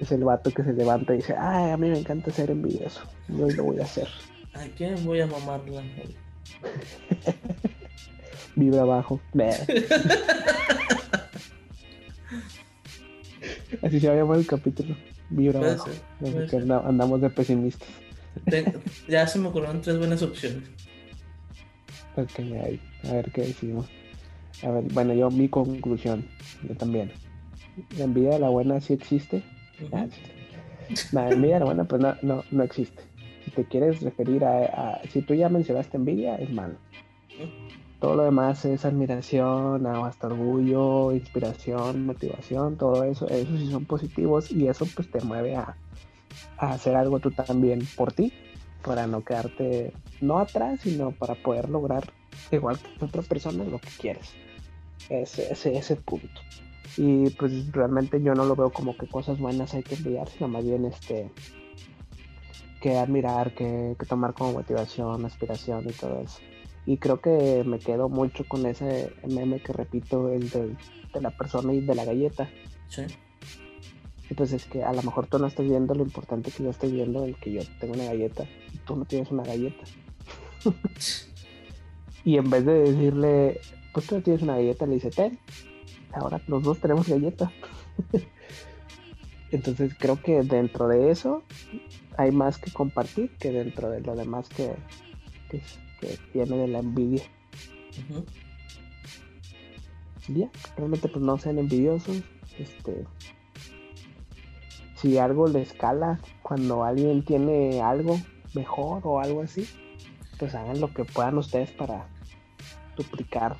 [0.00, 3.00] es el vato que se levanta y dice, ay, a mí me encanta ser envidioso,
[3.28, 4.08] yo lo voy a hacer.
[4.54, 5.82] ¿A quién voy a mamarla?
[8.56, 9.20] Vibra abajo.
[13.82, 14.96] Así se va a llamar el capítulo.
[15.30, 15.90] Vibra abajo.
[16.50, 17.88] que andamos de pesimistas.
[18.46, 18.72] Ten-
[19.08, 20.62] ya se me ocurrieron tres buenas opciones.
[22.16, 23.86] Ok, ahí, a ver qué decimos.
[24.62, 26.24] A ver, bueno, yo mi conclusión,
[26.62, 27.10] yo también.
[27.98, 29.42] La envidia de la buena sí existe.
[29.92, 30.20] Ah, sí.
[31.12, 33.02] La envidia de la buena, pues no, no, no existe.
[33.44, 36.76] Si te quieres referir a, a- Si tú ya mencionaste envidia, es malo.
[38.04, 43.26] Todo lo demás es admiración, ah, hasta orgullo, inspiración, motivación, todo eso.
[43.30, 45.74] Eso sí son positivos y eso pues te mueve a,
[46.58, 48.30] hacer algo tú también por ti,
[48.84, 52.12] para no quedarte no atrás, sino para poder lograr
[52.50, 54.34] igual que otra persona lo que quieres.
[55.08, 56.42] Ese, ese, ese punto.
[56.98, 60.48] Y pues realmente yo no lo veo como que cosas buenas hay que enviar, sino
[60.48, 61.30] más bien este
[62.82, 66.40] que admirar, que, que tomar como motivación, aspiración y todo eso.
[66.86, 70.76] Y creo que me quedo mucho con ese meme que repito, el de,
[71.14, 72.50] de la persona y de la galleta.
[72.88, 73.02] Sí.
[74.30, 76.70] Y pues es que a lo mejor tú no estás viendo lo importante que yo
[76.70, 79.84] estoy viendo, el que yo tengo una galleta y tú no tienes una galleta.
[82.24, 83.60] y en vez de decirle,
[83.92, 85.38] pues tú no tienes una galleta, le dice, ten,
[86.12, 87.52] ahora los dos tenemos galleta.
[89.50, 91.42] Entonces creo que dentro de eso
[92.16, 94.74] hay más que compartir que dentro de lo demás que,
[95.50, 95.62] que,
[96.04, 97.22] que viene de la envidia.
[100.28, 102.22] Ya, realmente pues no sean envidiosos.
[102.58, 103.04] Este,
[104.96, 108.20] si algo les cala cuando alguien tiene algo
[108.54, 109.68] mejor o algo así,
[110.38, 112.08] pues hagan lo que puedan ustedes para
[112.96, 113.56] duplicar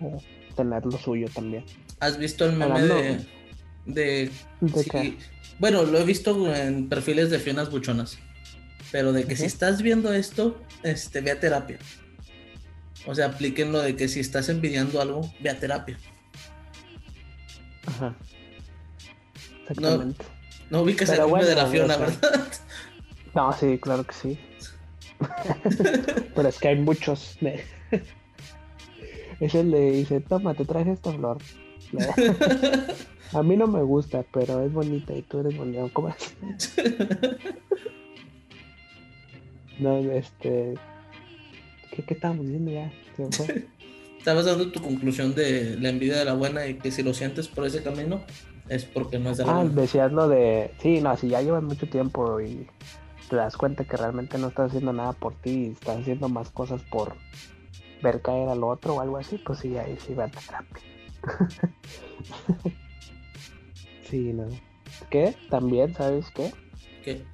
[0.00, 0.18] o
[0.54, 1.64] tener lo suyo también.
[1.98, 3.20] ¿Has visto el meme de,
[3.86, 4.30] de,
[5.58, 8.18] Bueno, lo he visto en perfiles de fienas buchonas.
[8.92, 11.78] Pero de que si estás viendo esto, este, ve a terapia.
[13.06, 15.98] O sea, apliquen lo de que si estás envidiando algo, ve a terapia.
[17.86, 18.14] Ajá.
[19.62, 20.24] Exactamente.
[20.70, 22.48] No, no ubicas el meme de la Fiona, ¿verdad?
[23.34, 24.38] No, sí, claro que sí.
[26.34, 27.38] Pero es que hay muchos.
[29.40, 31.38] Es el de dice, toma, te traje esta flor.
[33.32, 35.88] A mí no me gusta, pero es bonita y tú eres bonito.
[35.92, 36.12] ¿Cómo
[39.80, 40.74] No, este.
[41.94, 42.92] ¿Qué, qué estábamos diciendo ya?
[44.18, 47.48] Estabas dando tu conclusión de la envidia de la buena y que si lo sientes
[47.48, 48.20] por ese camino
[48.68, 50.72] es porque no es de la ah, decías lo de.
[50.80, 52.68] Sí, no, si ya llevas mucho tiempo y
[53.30, 56.50] te das cuenta que realmente no estás haciendo nada por ti y estás haciendo más
[56.50, 57.14] cosas por
[58.02, 60.82] ver caer al otro o algo así, pues sí, ahí sí va a terapia.
[64.10, 64.48] sí, no.
[65.08, 65.34] ¿Qué?
[65.48, 66.52] También, ¿sabes qué?
[67.02, 67.24] ¿Qué?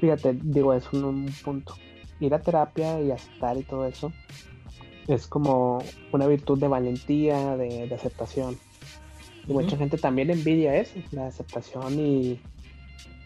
[0.00, 1.74] Fíjate, digo, es un, punto.
[2.20, 4.12] Ir a terapia y aceptar y todo eso
[5.08, 5.82] es como
[6.12, 8.56] una virtud de valentía, de, aceptación.
[9.46, 12.40] Y mucha gente también envidia eso, la aceptación y,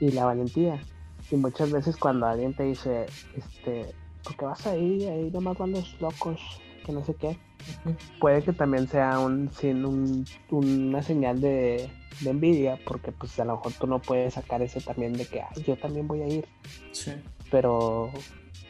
[0.01, 0.81] y la valentía.
[1.31, 3.07] Y muchas veces cuando alguien te dice,
[3.37, 5.05] este, ¿por qué vas ahí?
[5.05, 6.41] Ahí nomás van los locos,
[6.85, 7.37] que no sé qué.
[8.21, 11.91] Puede que también sea un, sin un, una señal de,
[12.25, 15.63] envidia, porque pues a lo mejor tú no puedes sacar ese también de que, Ay,
[15.67, 16.47] yo también voy a ir.
[16.93, 17.13] Sí.
[17.51, 18.11] Pero,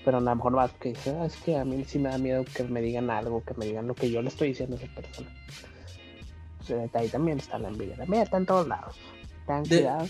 [0.04, 2.18] pero a lo mejor vas que dice, ah, es que a mí sí me da
[2.18, 4.78] miedo que me digan algo, que me digan lo que yo le estoy diciendo a
[4.78, 5.30] esa persona.
[6.94, 7.96] ahí también está la envidia.
[7.96, 8.96] La envidia está en todos lados.
[9.46, 10.06] Ten cuidado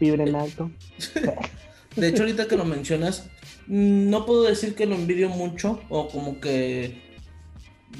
[0.00, 0.70] vibren alto.
[1.96, 3.28] De hecho, ahorita que lo mencionas,
[3.66, 7.00] no puedo decir que lo envidio mucho o como que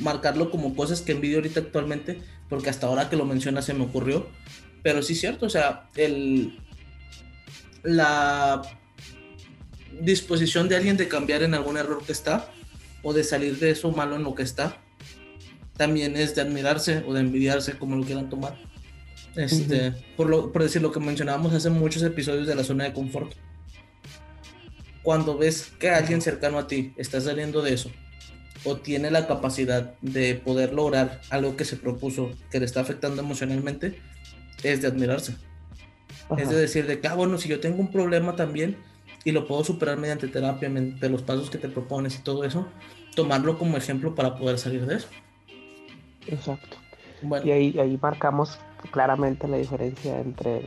[0.00, 2.18] marcarlo como cosas que envidio ahorita actualmente,
[2.48, 4.28] porque hasta ahora que lo mencionas se me ocurrió.
[4.82, 6.58] Pero sí es cierto, o sea, el,
[7.82, 8.62] la
[10.00, 12.50] disposición de alguien de cambiar en algún error que está
[13.02, 14.78] o de salir de eso malo en lo que está,
[15.76, 18.58] también es de admirarse o de envidiarse, como lo quieran tomar.
[19.36, 22.92] Este, por, lo, por decir lo que mencionábamos hace muchos episodios de la zona de
[22.92, 23.32] confort.
[25.02, 27.90] Cuando ves que alguien cercano a ti está saliendo de eso
[28.64, 33.20] o tiene la capacidad de poder lograr algo que se propuso que le está afectando
[33.22, 34.00] emocionalmente,
[34.62, 35.36] es de admirarse.
[36.38, 38.76] Es de decir de que, ah, bueno, si yo tengo un problema también
[39.24, 42.66] y lo puedo superar mediante terapia, mediante los pasos que te propones y todo eso,
[43.14, 45.08] tomarlo como ejemplo para poder salir de eso.
[46.26, 46.78] Exacto.
[47.44, 48.58] Y ahí, ahí marcamos
[48.90, 50.62] claramente la diferencia entre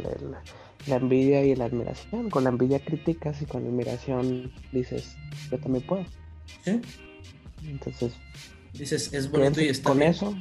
[0.88, 2.30] la envidia y la admiración.
[2.30, 5.16] Con la envidia criticas y con la admiración dices,
[5.52, 6.06] yo también puedo.
[6.64, 6.82] ¿Sí?
[7.66, 8.14] Entonces,
[8.74, 10.36] dices, es bonito y está con eso.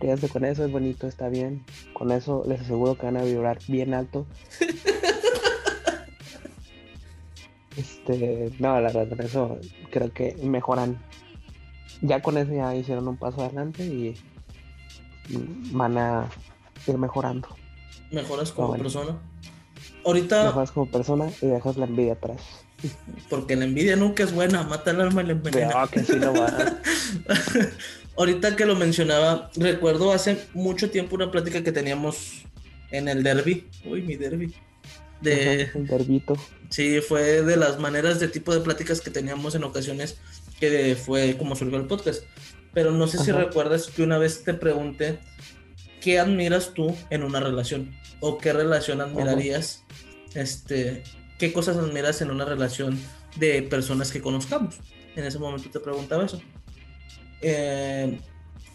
[0.00, 1.64] Quédate con eso, es bonito, está bien.
[1.92, 4.26] Con eso les aseguro que van a vibrar bien alto.
[7.76, 9.58] este, no, la verdad, con eso
[9.90, 11.02] creo que mejoran.
[12.00, 14.14] Ya con eso ya hicieron un paso adelante y
[15.72, 16.28] van a
[16.86, 17.48] ir mejorando.
[18.10, 19.18] Mejoras como persona.
[20.04, 20.46] Ahorita.
[20.46, 22.40] Mejoras como persona y dejas la envidia atrás.
[23.28, 25.80] Porque la envidia nunca es buena, mata el alma y la envenena.
[25.80, 26.80] No, que sí lo va.
[28.16, 32.44] Ahorita que lo mencionaba, recuerdo hace mucho tiempo una plática que teníamos
[32.90, 33.68] en el derby.
[33.84, 34.54] Uy, mi derby.
[35.20, 36.36] De, el derbito.
[36.70, 40.18] Sí, fue de las maneras de tipo de pláticas que teníamos en ocasiones
[40.58, 42.24] que fue como surgió el podcast.
[42.72, 45.18] Pero no sé si recuerdas que una vez te pregunté
[46.00, 47.94] ¿qué admiras tú en una relación?
[48.20, 49.84] ¿O qué relación admirarías?
[50.34, 51.02] Este,
[51.40, 52.98] ¿Qué cosas admiras en una relación
[53.36, 54.78] de personas que conozcamos?
[55.16, 56.38] En ese momento te preguntaba eso.
[57.40, 58.20] Eh,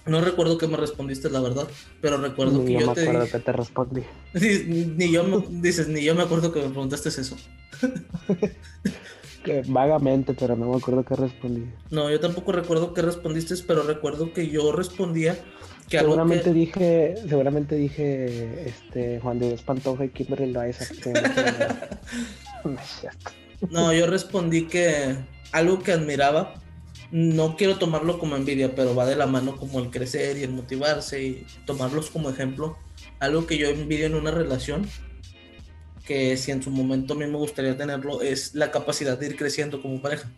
[0.08, 1.68] no recuerdo qué me respondiste, la verdad,
[2.02, 4.02] pero recuerdo que yo, te acuerdo que te respondí.
[4.34, 7.38] Ni, yo me, dices, ni yo me acuerdo que me preguntaste eso.
[9.68, 11.66] vagamente, pero no me acuerdo qué respondí.
[11.92, 15.38] No, yo tampoco recuerdo qué respondiste, pero recuerdo que yo respondía
[15.88, 20.86] seguramente dije, seguramente dije este Juan de Pantoja y Kimberly Loaiza.
[23.62, 25.16] no No, yo respondí que
[25.52, 26.56] algo que admiraba,
[27.12, 30.52] no quiero tomarlo como envidia, pero va de la mano como el crecer y el
[30.52, 32.78] motivarse y tomarlos como ejemplo.
[33.20, 34.88] Algo que yo envidio en una relación,
[36.06, 39.38] que si en su momento a mí me gustaría tenerlo, es la capacidad de ir
[39.38, 40.30] creciendo como pareja.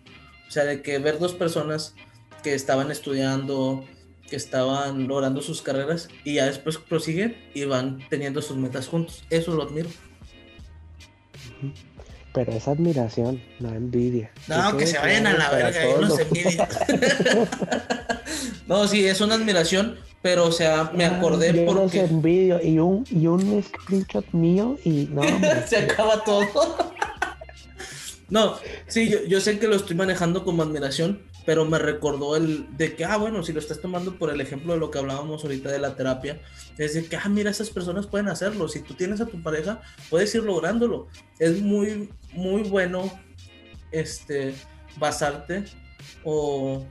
[0.47, 1.95] O sea, de que ver dos personas
[2.43, 3.84] que estaban estudiando,
[4.30, 9.23] que estaban logrando sus carreras y ya después prosiguen y van teniendo sus metas juntos.
[9.30, 9.89] Eso lo admiro.
[12.34, 14.32] Pero es admiración, no envidia.
[14.47, 16.67] No, que se vayan a la verga, yo los envidia.
[18.67, 22.80] No, sí, es una admiración, pero o sea, me acordé yo los porque envidio y
[22.80, 26.45] un, y un screenshot mío y no, hombre, se acaba todo.
[28.30, 28.57] no,
[28.88, 32.97] sí, yo, yo sé que lo estoy manejando como admiración, pero me recordó el de
[32.97, 35.71] que, ah, bueno, si lo estás tomando por el ejemplo de lo que hablábamos ahorita
[35.71, 36.41] de la terapia,
[36.77, 38.67] es de que, ah, mira, esas personas pueden hacerlo.
[38.67, 41.07] Si tú tienes a tu pareja, puedes ir lográndolo.
[41.39, 43.09] Es muy, muy bueno
[43.91, 44.55] este,
[44.97, 45.63] basarte
[46.25, 46.85] o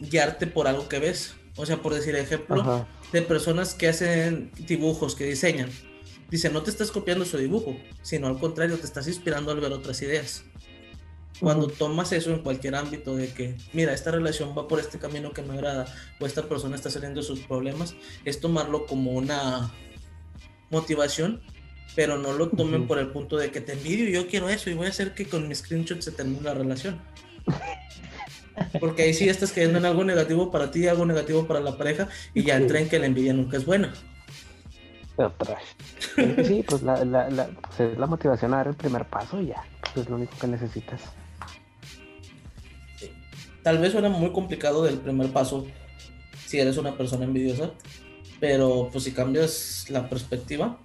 [0.00, 1.34] guiarte por algo que ves.
[1.56, 2.88] O sea, por decir ejemplo Ajá.
[3.12, 5.68] de personas que hacen dibujos, que diseñan.
[6.30, 9.74] Dice, no te estás copiando su dibujo, sino al contrario, te estás inspirando al ver
[9.74, 10.44] otras ideas.
[11.40, 15.32] Cuando tomas eso en cualquier ámbito de que, mira, esta relación va por este camino
[15.32, 15.86] que me agrada,
[16.20, 17.94] o esta persona está saliendo de sus problemas,
[18.26, 19.70] es tomarlo como una
[20.68, 21.40] motivación,
[21.96, 24.70] pero no lo tomen por el punto de que te envidio y yo quiero eso
[24.70, 27.00] y voy a hacer que con mis screenshots se termine la relación.
[28.78, 32.08] Porque ahí sí estás cayendo en algo negativo para ti, algo negativo para la pareja,
[32.34, 33.94] y ya entra en que la envidia nunca es buena.
[36.44, 39.46] Sí, pues la, la, la, pues es la motivación a dar el primer paso y
[39.46, 41.00] ya, pues es lo único que necesitas.
[43.70, 45.64] Tal vez suena muy complicado del primer paso
[46.44, 47.70] si eres una persona envidiosa,
[48.40, 50.80] pero pues si cambias la perspectiva,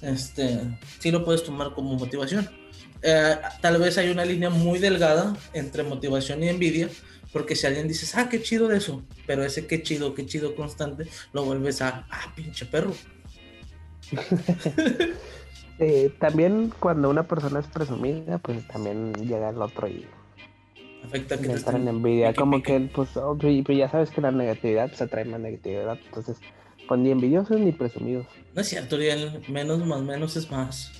[0.00, 0.60] este,
[0.98, 2.48] sí lo puedes tomar como motivación.
[3.02, 6.88] Eh, tal vez hay una línea muy delgada entre motivación y envidia,
[7.34, 10.56] porque si alguien dices, ah, qué chido de eso, pero ese qué chido, qué chido
[10.56, 12.94] constante, lo vuelves a, ah, pinche perro.
[15.78, 20.06] Eh, también cuando una persona es presumida, pues también llega el otro y
[21.04, 22.28] Afecta que te entra en envidia.
[22.30, 22.72] pique, Como pique.
[22.78, 25.98] que, pues, oh, pero pero ya sabes que la negatividad pues, atrae más negatividad.
[26.06, 26.36] Entonces,
[26.88, 28.26] pues ni envidiosos ni presumidos.
[28.54, 30.92] No es cierto, Uriel, menos más menos es más.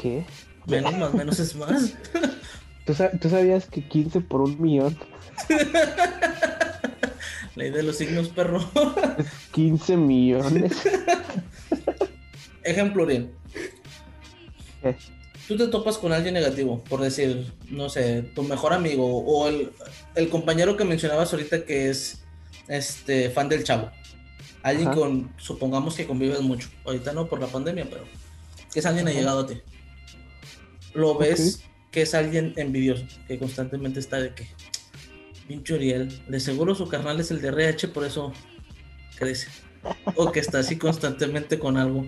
[0.00, 0.24] ¿Qué?
[0.66, 1.94] Menos más menos es más.
[2.86, 4.96] ¿Tú, sa- tú sabías que 15 por un millón
[7.56, 8.60] Ley de los signos, perro.
[9.52, 10.72] 15 millones?
[12.64, 13.30] Ejemplo, Uriel.
[14.82, 14.94] ¿Qué?
[15.46, 19.70] Tú te topas con alguien negativo, por decir, no sé, tu mejor amigo o el,
[20.16, 22.24] el compañero que mencionabas ahorita que es
[22.68, 23.90] este fan del chavo.
[24.62, 24.96] Alguien Ajá.
[24.96, 26.68] con, supongamos que convives mucho.
[26.84, 28.04] Ahorita no por la pandemia, pero
[28.72, 29.60] que es alguien allegado a ti.
[30.92, 34.48] Lo ves que es alguien envidioso, que constantemente está de que,
[35.46, 38.32] pinche Uriel, de seguro su carnal es el de RH, por eso
[39.16, 39.48] crece.
[40.16, 42.04] O que está así constantemente con algo,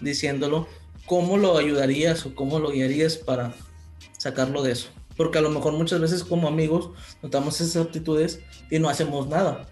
[0.00, 0.66] diciéndolo,
[1.06, 3.54] ¿cómo lo ayudarías o cómo lo guiarías para
[4.18, 4.88] sacarlo de eso?
[5.16, 6.90] Porque a lo mejor muchas veces como amigos
[7.22, 8.40] notamos esas aptitudes
[8.70, 9.68] y no hacemos nada.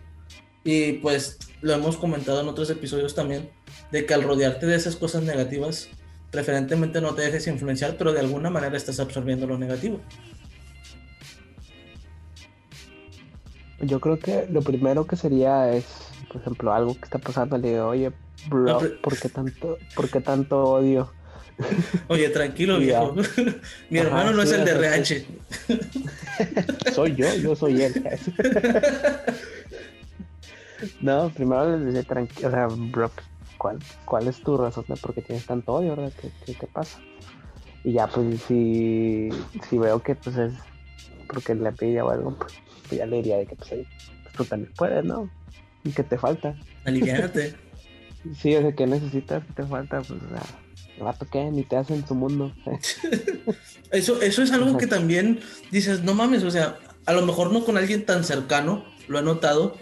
[0.65, 3.51] Y pues lo hemos comentado en otros episodios también,
[3.91, 5.89] de que al rodearte de esas cosas negativas,
[6.31, 10.01] preferentemente no te dejes influenciar, pero de alguna manera estás absorbiendo lo negativo.
[13.81, 15.87] Yo creo que lo primero que sería es,
[16.31, 18.13] por ejemplo, algo que está pasando, le digo, oye,
[18.49, 21.11] bro, No, pero- ¿por qué tanto, por qué tanto odio?
[22.09, 23.15] Oye, tranquilo, viejo.
[23.91, 25.27] Mi Ajá, hermano no es el de RH.
[26.95, 28.03] Soy yo, yo soy él.
[31.01, 33.11] no, primero les decía tranquilo, o sea, bro,
[33.59, 36.13] ¿cuál, ¿cuál es tu razón de por qué tienes tanto odio, verdad?
[36.21, 36.99] ¿Qué, qué te pasa?
[37.85, 39.31] Y ya, pues, si,
[39.69, 40.53] si veo que, pues, es
[41.29, 42.55] porque le envidia o algo, pues,
[42.89, 43.87] pues ya le diría de que, pues, oye,
[44.23, 45.31] pues, tú también puedes, ¿no?
[45.85, 46.55] ¿Y qué te falta?
[46.85, 47.55] Aliviánate.
[48.39, 49.45] Sí, o sea, ¿qué necesitas?
[49.47, 49.99] ¿Qué te falta?
[50.03, 50.43] Pues, o sea,
[51.01, 52.55] el vato que ni te hace en su mundo.
[53.91, 54.79] Eso, eso es algo Ajá.
[54.79, 55.41] que también
[55.73, 59.23] dices, no mames, o sea, a lo mejor no con alguien tan cercano, lo he
[59.23, 59.77] notado,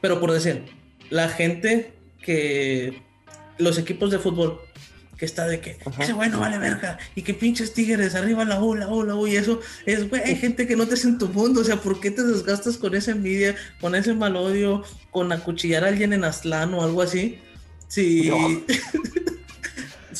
[0.00, 0.64] pero por decir,
[1.08, 3.00] la gente que,
[3.58, 4.60] los equipos de fútbol,
[5.16, 6.02] que está de que Ajá.
[6.02, 9.14] ese güey no vale verga, y que pinches tigres, arriba la U, la U, la
[9.14, 11.64] U, y eso es, güey, hay gente que no te hace en tu mundo, o
[11.64, 14.82] sea, ¿por qué te desgastas con esa envidia, con ese mal odio,
[15.12, 17.38] con acuchillar a alguien en Aztlán o algo así?
[17.86, 18.30] Sí.
[18.30, 18.62] No.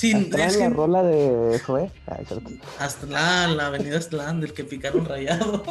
[0.01, 1.61] Sí, es la rola de.
[2.79, 5.63] Aztlán, la avenida Aztlán, del que picaron rayado.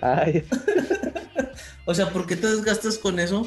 [0.00, 0.42] Ay,
[1.86, 3.46] o sea, ¿por qué te desgastas con eso?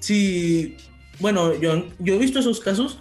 [0.00, 0.76] Si,
[1.20, 2.98] bueno, yo, yo he visto esos casos,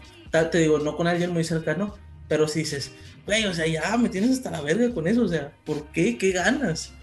[0.52, 1.96] te digo, no con alguien muy cercano,
[2.28, 2.92] pero si dices,
[3.26, 6.16] güey, o sea, ya me tienes hasta la verga con eso, o sea, ¿por qué?
[6.20, 6.94] ¿Qué ganas?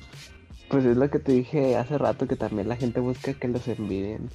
[0.69, 3.67] pues es lo que te dije hace rato, que también la gente busca que los
[3.67, 4.31] envidien.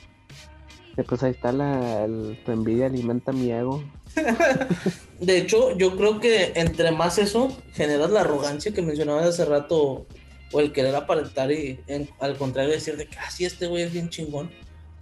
[1.04, 3.84] Pues ahí está la el- tu envidia alimenta mi ego.
[5.20, 10.08] De hecho, yo creo que entre más eso, generas la arrogancia que mencionabas hace rato,
[10.52, 13.84] o el querer aparentar y en- al contrario decir de que, ah, sí, este güey
[13.84, 14.50] es bien chingón,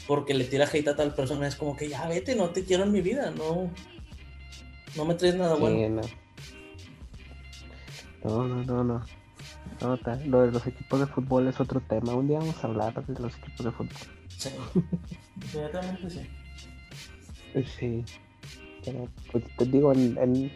[0.08, 2.84] porque le tira hate a tal persona, es como que ya vete, no te quiero
[2.84, 3.72] en mi vida, no,
[4.96, 6.02] no me traes nada bueno.
[8.24, 8.44] No.
[8.48, 9.92] No, no, no, no.
[9.94, 10.16] otra.
[10.26, 12.16] Lo de los equipos de fútbol es otro tema.
[12.16, 14.15] Un día vamos a hablar de los equipos de fútbol.
[14.38, 14.50] Sí,
[15.36, 16.28] inmediatamente sí.
[17.80, 18.06] Sí.
[18.84, 20.52] Pero pues te digo, en, en,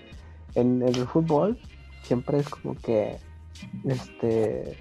[0.55, 1.57] en, el fútbol
[2.03, 3.17] siempre es como que
[3.85, 4.77] este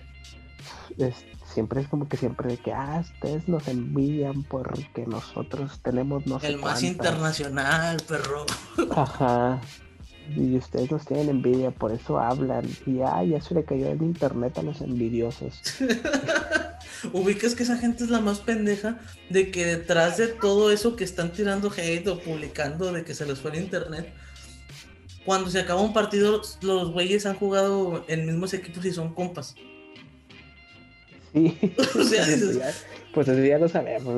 [0.99, 6.27] es, siempre es como que siempre de que ah ustedes nos envidian porque nosotros tenemos
[6.27, 8.45] no el más internacional perro.
[8.95, 9.61] Ajá.
[10.37, 12.67] Y ustedes nos tienen envidia por eso hablan.
[12.85, 15.63] Y ay ya se le cayó el internet a los envidiosos
[17.13, 18.99] ubicas que esa gente es la más pendeja
[19.31, 23.27] de que detrás de todo eso que están tirando hate o publicando de que se
[23.27, 24.13] les fue el internet
[25.29, 29.55] cuando se acaba un partido, los güeyes han jugado en mismos equipos y son compas.
[31.35, 31.59] Sí.
[32.01, 32.25] o sea,
[33.13, 34.15] pues eso ya lo sabemos,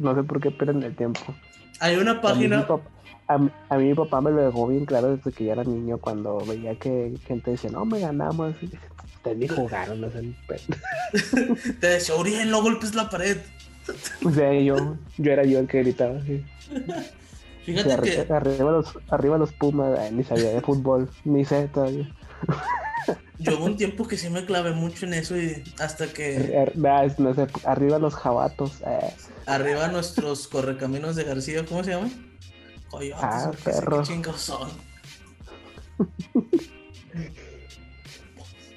[0.00, 1.20] no sé por qué pierden el tiempo.
[1.78, 2.66] Hay una página.
[3.28, 5.62] A mí, a mí, mi papá me lo dejó bien claro desde que yo era
[5.62, 8.56] niño, cuando veía que gente decía, no, me ganamos.
[9.20, 10.32] Ustedes ni jugaron, no sé.
[11.80, 13.36] Te decía, Uriel, no golpes la pared.
[14.24, 16.20] O sea, yo, yo era yo el que gritaba.
[17.66, 18.32] Fíjate que...
[18.32, 22.08] Arriba los, arriba los Pumas, ni sabía de fútbol, ni sé todavía.
[23.38, 26.70] Yo hubo un tiempo que sí me clavé mucho en eso y hasta que...
[27.18, 28.82] No sé, arriba los jabatos.
[28.86, 29.14] Eh.
[29.46, 32.12] Arriba nuestros correcaminos de García, ¿cómo se llaman?
[32.90, 34.02] Coyotes, ah, perro.
[34.02, 34.68] chingos son.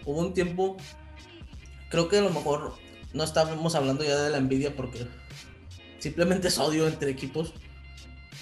[0.06, 0.78] hubo un tiempo,
[1.90, 2.74] creo que a lo mejor
[3.14, 5.08] no estábamos hablando ya de la envidia porque
[6.00, 7.54] simplemente es odio entre equipos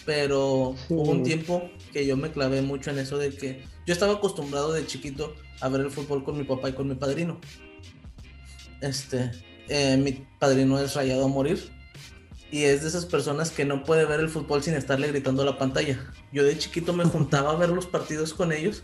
[0.05, 4.13] pero hubo un tiempo que yo me clavé mucho en eso de que yo estaba
[4.13, 7.39] acostumbrado de chiquito a ver el fútbol con mi papá y con mi padrino.
[8.81, 9.31] Este,
[9.67, 11.71] eh, mi padrino es rayado a morir
[12.51, 15.45] y es de esas personas que no puede ver el fútbol sin estarle gritando a
[15.45, 15.99] la pantalla.
[16.31, 18.83] Yo de chiquito me juntaba a ver los partidos con ellos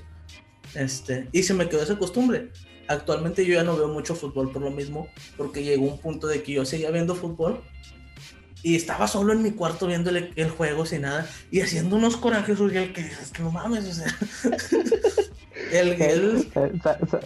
[0.76, 2.52] este, y se me quedó esa costumbre.
[2.88, 6.42] Actualmente yo ya no veo mucho fútbol por lo mismo, porque llegó un punto de
[6.42, 7.62] que yo seguía viendo fútbol
[8.64, 12.60] y estaba solo en mi cuarto viendo el, juego sin nada y haciendo unos corajes,
[12.60, 14.18] el que dices que no mames, o sea.
[15.72, 16.48] el,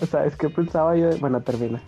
[0.10, 1.16] ¿Sabes qué pensaba yo?
[1.18, 1.82] Bueno, termina.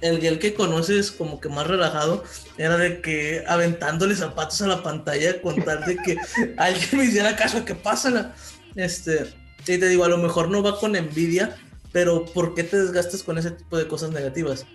[0.00, 2.24] El el que conoces como que más relajado
[2.56, 6.16] era de que aventándole zapatos a la pantalla con tal de que
[6.56, 8.34] alguien me hiciera caso, que pasa
[8.74, 9.26] Este,
[9.66, 11.56] y te digo, a lo mejor no va con envidia,
[11.92, 14.66] pero ¿por qué te desgastas con ese tipo de cosas negativas?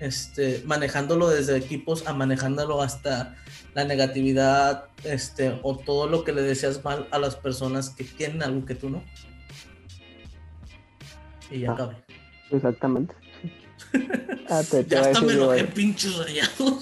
[0.00, 3.36] Este, manejándolo desde equipos a manejándolo hasta
[3.74, 8.42] la negatividad, este, o todo lo que le deseas mal a las personas que tienen
[8.42, 9.02] algo que tú no.
[11.50, 11.90] Y ya ah,
[12.50, 13.14] Exactamente.
[14.50, 16.58] Ah, ya hasta me enojé, pinches rayados.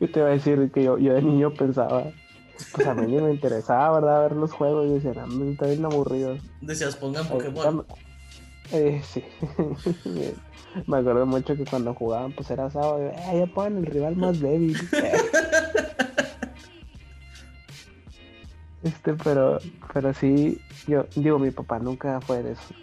[0.00, 2.10] yo te voy a decir que yo, yo de niño pensaba,
[2.74, 4.22] pues a mí ni me interesaba, ¿verdad?
[4.22, 6.36] Ver los juegos y decía, no, está bien aburrido.
[6.60, 7.84] Decías, pongan Pokémon.
[8.72, 9.22] Eh, sí.
[10.86, 14.38] Me acuerdo mucho que cuando jugaban, pues era sábado, eh, ya ponen el rival más
[14.38, 14.78] débil.
[18.84, 19.58] este, pero,
[19.92, 22.74] pero sí, yo digo, mi papá nunca fue de eso,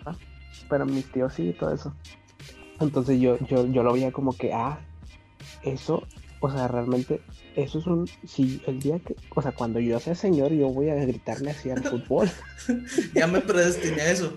[0.69, 1.93] pero mis tíos sí, todo eso.
[2.81, 4.79] Entonces yo, yo, yo lo veía como que, ah,
[5.63, 6.03] eso,
[6.41, 7.21] o sea, realmente,
[7.57, 10.89] eso es un, si el día que, o sea, cuando yo sea señor, yo voy
[10.89, 12.29] a gritarle así al fútbol.
[13.15, 14.33] ya me predestiné a eso.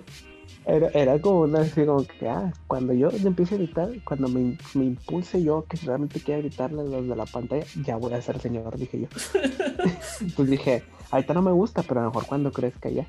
[0.67, 4.57] Era, era como una así como que, ah, cuando yo empiece a gritar, cuando me,
[4.75, 8.23] me impulse yo que realmente quiera gritarle a los de la pantalla, ya voy a
[8.23, 9.09] ser señor, dije yo.
[10.37, 13.07] pues dije, ahorita no me gusta, pero a lo mejor cuando crezca ya.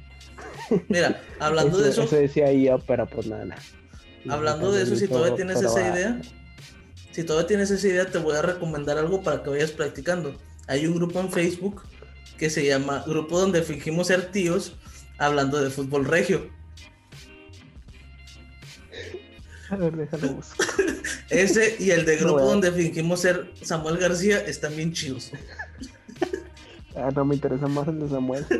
[0.89, 2.03] Mira, hablando de eso.
[2.03, 3.61] Eso decía yo, pero pues nada, nada.
[4.29, 6.21] Hablando de eso, si todavía tienes esa idea,
[7.11, 10.35] si todavía tienes esa idea, te voy a recomendar algo para que vayas practicando.
[10.67, 11.81] Hay un grupo en Facebook
[12.37, 14.75] que se llama Grupo donde fingimos ser tíos
[15.17, 16.49] hablando de fútbol regio.
[19.69, 20.39] A ver, déjalo
[21.29, 25.31] Ese y el de grupo donde fingimos ser Samuel García están bien chidos.
[26.95, 28.45] Ah, no me interesa más el de Samuel.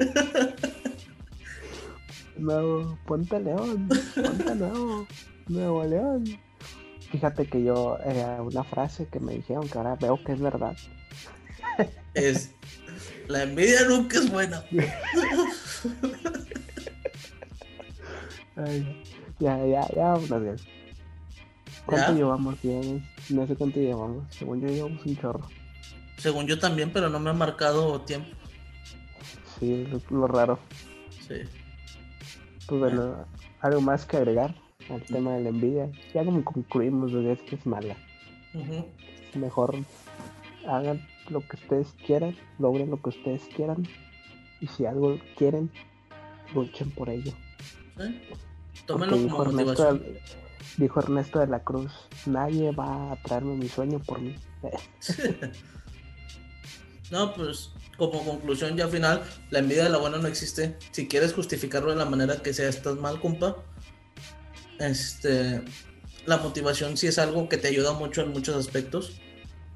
[2.37, 5.07] No, ponte León, ponte León,
[5.47, 6.23] Nuevo León.
[7.11, 10.77] Fíjate que yo, eh, una frase que me dijeron que ahora veo que es verdad.
[12.13, 12.51] Es,
[13.29, 14.61] la envidia nunca es buena.
[18.57, 19.01] Ay,
[19.39, 20.61] ya, ya, ya, una vez.
[21.85, 22.61] ¿Cuánto llevamos?
[22.61, 23.01] Bien?
[23.29, 24.25] No sé cuánto llevamos.
[24.35, 25.47] Según yo llevamos un chorro.
[26.17, 28.35] Según yo también, pero no me ha marcado tiempo.
[29.57, 30.59] Sí, lo, raro.
[31.27, 31.35] Sí.
[32.67, 33.25] Pues bueno,
[33.61, 34.53] algo más que agregar
[34.89, 35.91] al tema de la envidia.
[36.13, 37.95] Ya como concluimos, de que es mala.
[39.35, 39.75] Mejor
[40.67, 43.87] hagan lo que ustedes quieran, logren lo que ustedes quieran.
[44.59, 45.71] Y si algo quieren,
[46.53, 47.31] luchen por ello.
[48.85, 49.99] Tómenlo Porque como dijo Ernesto,
[50.77, 51.91] dijo Ernesto de la Cruz,
[52.25, 54.35] nadie va a traerme mi sueño por mí.
[57.11, 60.77] No, pues como conclusión ya final, la envidia de la buena no existe.
[60.91, 63.57] Si quieres justificarlo de la manera que sea, estás mal, compa.
[64.81, 65.61] Este,
[66.25, 69.21] la motivación sí es algo que te ayuda mucho en muchos aspectos,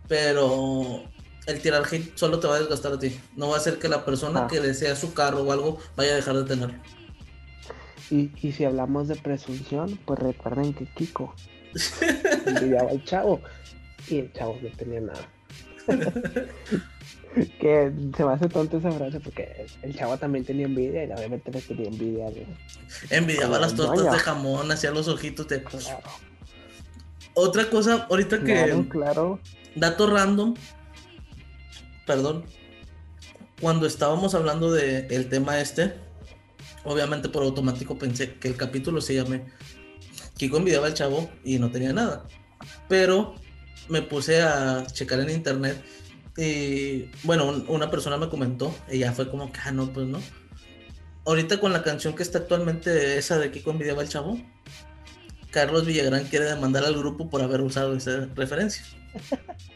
[0.08, 1.04] pero
[1.48, 3.18] el tirar hate solo te va a desgastar a ti.
[3.36, 4.48] No va a hacer que la persona Ah.
[4.50, 6.76] que desea su carro o algo vaya a dejar de tenerlo.
[8.12, 11.34] Y, y si hablamos de presunción, pues recuerden que Kiko
[12.46, 13.42] envidiaba al chavo
[14.08, 15.30] y el chavo no tenía nada.
[17.60, 21.52] que se me hace tonto esa frase porque el chavo también tenía envidia y obviamente
[21.52, 22.28] le tenía envidia.
[23.10, 25.64] Envidiaba las tortas de jamón, hacía los ojitos de...
[25.64, 26.00] Claro,
[27.34, 28.54] Otra cosa, ahorita que...
[28.54, 29.40] claro, claro.
[29.76, 30.54] Dato random.
[32.08, 32.46] Perdón.
[33.60, 35.94] Cuando estábamos hablando del el tema este,
[36.84, 39.46] obviamente por automático pensé que el capítulo se llame
[40.38, 42.26] Kiko envidiaba al chavo y no tenía nada.
[42.88, 43.36] Pero
[43.90, 45.84] me puse a checar en internet
[46.38, 50.08] y bueno, un- una persona me comentó y ya fue como que, ah, no, pues
[50.08, 50.20] no.
[51.26, 54.40] Ahorita con la canción que está actualmente, esa de Kiko envidiaba al chavo,
[55.50, 58.84] Carlos Villagrán quiere demandar al grupo por haber usado esa referencia.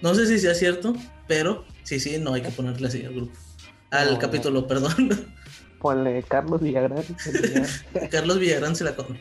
[0.01, 0.93] No sé si sea cierto,
[1.27, 3.33] pero sí, sí, no hay que ponerle así al grupo.
[3.89, 4.19] Al No.
[4.19, 5.27] capítulo, perdón.
[5.79, 7.03] Ponle Carlos Villagrán.
[8.11, 9.19] Carlos Villagrán se la come.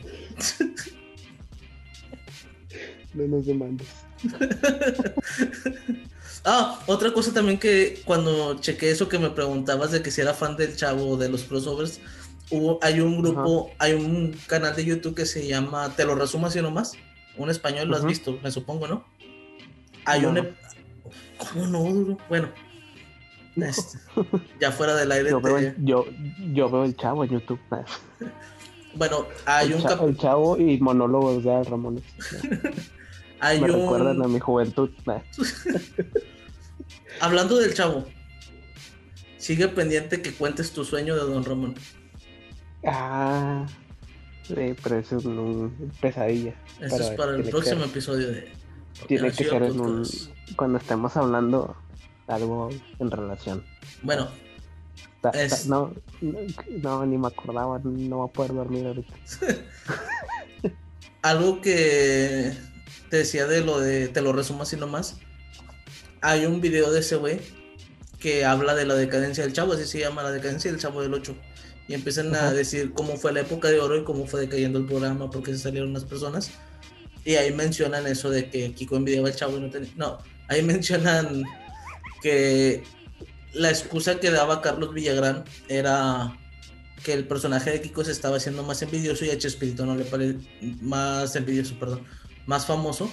[3.13, 3.87] No nos demandes.
[6.45, 10.33] Ah, otra cosa también que cuando chequé eso que me preguntabas de que si era
[10.33, 11.99] fan del chavo de los crossovers,
[12.49, 16.47] hubo, hay un grupo, hay un canal de YouTube que se llama Te lo resumo
[16.47, 16.93] así nomás.
[17.37, 19.03] Un español, lo has visto, me supongo, ¿no?
[20.05, 20.29] Hay No.
[20.29, 20.55] un...
[21.53, 22.17] ¿Cómo no, duro?
[22.29, 22.49] Bueno,
[23.55, 23.97] este,
[24.59, 25.29] ya fuera del aire.
[25.31, 26.05] Yo te- veo, el, yo,
[26.53, 27.59] yo veo el chavo en YouTube.
[28.95, 32.03] Bueno, hay el, un, cha- cap- el chavo y monólogos de Ramones.
[33.39, 33.79] hay Me un...
[33.81, 34.89] recuerdan a mi juventud.
[37.21, 38.05] Hablando del chavo,
[39.37, 41.75] sigue pendiente que cuentes tu sueño de Don Ramón.
[42.85, 43.65] Ah,
[44.43, 46.53] sí, pero eso es un pesadilla.
[46.79, 48.51] Eso es para el que próximo episodio de...
[49.07, 50.29] Tiene que ser en un, Podcast.
[50.55, 51.75] cuando estemos hablando
[52.27, 52.69] algo
[52.99, 53.63] en relación.
[54.01, 54.29] Bueno,
[55.21, 56.39] Ta- ta- Es- No, no,
[56.81, 59.13] no, ni me acordaba, no voy a poder dormir ahorita.
[61.21, 62.53] algo que
[63.09, 65.17] te decía de lo de, te lo resumo así nomás.
[66.21, 67.39] Hay un video de ese güey
[68.19, 71.13] que habla de la decadencia del chavo, así se llama la decadencia del chavo del
[71.13, 71.35] 8.
[71.87, 74.85] Y empiezan a decir cómo fue la época de oro y cómo fue decayendo el
[74.85, 76.51] programa, porque se salieron las personas.
[77.25, 79.89] Y ahí mencionan eso de que Kiko envidiaba al chavo y no tenía.
[79.95, 81.43] No, ahí mencionan
[82.21, 82.83] que
[83.53, 86.37] la excusa que daba Carlos Villagrán era
[87.03, 90.03] que el personaje de Kiko se estaba haciendo más envidioso y a Chespirito no le
[90.03, 90.39] pareció
[90.81, 92.05] más envidioso, perdón,
[92.49, 93.07] más famoso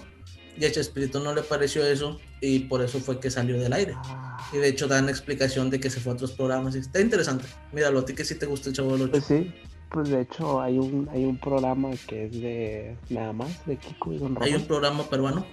[0.58, 3.92] y a Chespirito no le pareció eso y por eso fue que salió del aire.
[3.96, 7.02] Ah, Y de hecho dan explicación de que se fue a otros programas y está
[7.02, 7.44] interesante.
[7.70, 9.10] Míralo, a ti que sí te gusta el Chavo del Ocho.
[9.12, 9.52] Pues sí,
[9.90, 14.14] pues de hecho hay un, hay un programa que es de nada más, de Kiko
[14.14, 14.48] y Don Ramón.
[14.48, 15.46] Hay un programa peruano.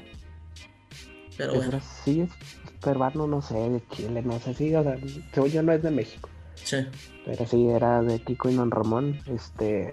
[1.35, 2.29] Pero bueno, sí, es
[2.79, 4.97] peruano, no sé, de Chile, no sé, sí, o sea,
[5.33, 6.29] según yo no es de México,
[6.63, 6.77] sí.
[7.25, 9.91] pero sí era de Kiko y Don Ramón, este,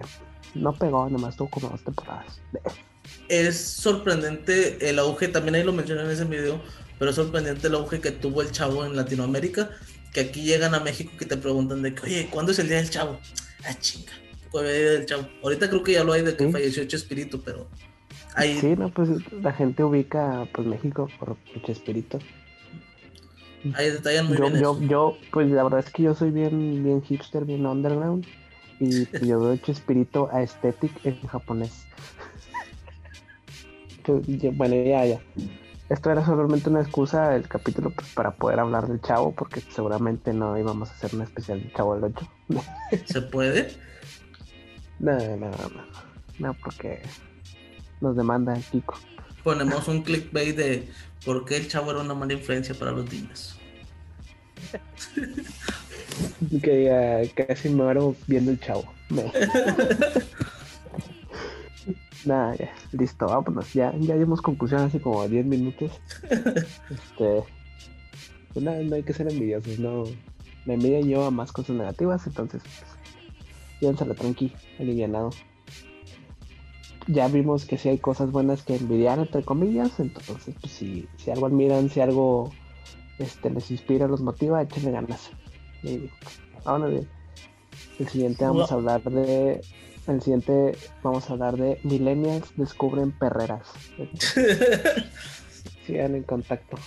[0.53, 2.39] no pegó, nomás tuvo como dos temporadas.
[3.29, 6.61] Es sorprendente el auge, también ahí lo mencioné en ese video,
[6.99, 9.69] pero es sorprendente el auge que tuvo el chavo en Latinoamérica,
[10.13, 12.77] que aquí llegan a México que te preguntan de que, oye, ¿cuándo es el día
[12.77, 13.19] del chavo?
[13.63, 14.11] Ah, chinga,
[14.51, 15.27] ¿cuál es el día del chavo?
[15.43, 16.51] Ahorita creo que ya lo hay de que Sí.
[16.51, 17.69] falleció Chespirito, pero
[18.35, 19.09] ahí Sí, no, pues
[19.41, 22.19] la gente ubica pues México por Chespirito.
[23.75, 24.81] Ahí detallan muy Yo, bien yo, eso.
[24.87, 28.25] yo, pues la verdad es que yo soy bien, bien hipster, bien underground.
[28.79, 31.85] Y pues, yo veo Chespirito aesthetic en japonés.
[34.53, 35.19] Bueno, ya, ya.
[35.89, 40.33] Esto era solamente una excusa del capítulo pues, para poder hablar del chavo, porque seguramente
[40.33, 42.27] no íbamos a hacer un especial del chavo del 8.
[43.05, 43.71] ¿Se puede?
[44.99, 45.83] no, no, no, no.
[46.39, 47.01] No, porque
[47.99, 48.95] nos demanda Kiko.
[49.43, 50.87] Ponemos un clickbait de
[51.25, 53.57] por qué el chavo era una mala influencia para los niños.
[56.61, 58.83] Que diga, casi me muero viendo el chavo.
[59.09, 59.23] Me-
[62.25, 63.73] Nada, ya, listo, vámonos.
[63.73, 66.01] Ya, ya dimos conclusión hace como 10 minutos.
[66.89, 67.43] Este,
[68.53, 70.03] pues nada, no hay que ser envidiosos, no.
[70.65, 72.61] La envidia lleva más cosas negativas, entonces,
[73.79, 75.31] pues, tranqui, alivianado.
[77.07, 81.31] Ya vimos que sí hay cosas buenas que envidiar, entre comillas, entonces, pues si, si
[81.31, 82.51] algo admiran, si algo
[83.17, 85.31] este, les inspira, los motiva, échenle ganas.
[85.83, 86.09] Y
[86.63, 87.07] vámonos bien.
[87.99, 89.61] El siguiente vamos a hablar de
[90.15, 93.67] el siguiente vamos a hablar de Millennials descubren perreras.
[95.85, 96.77] Sigan en contacto.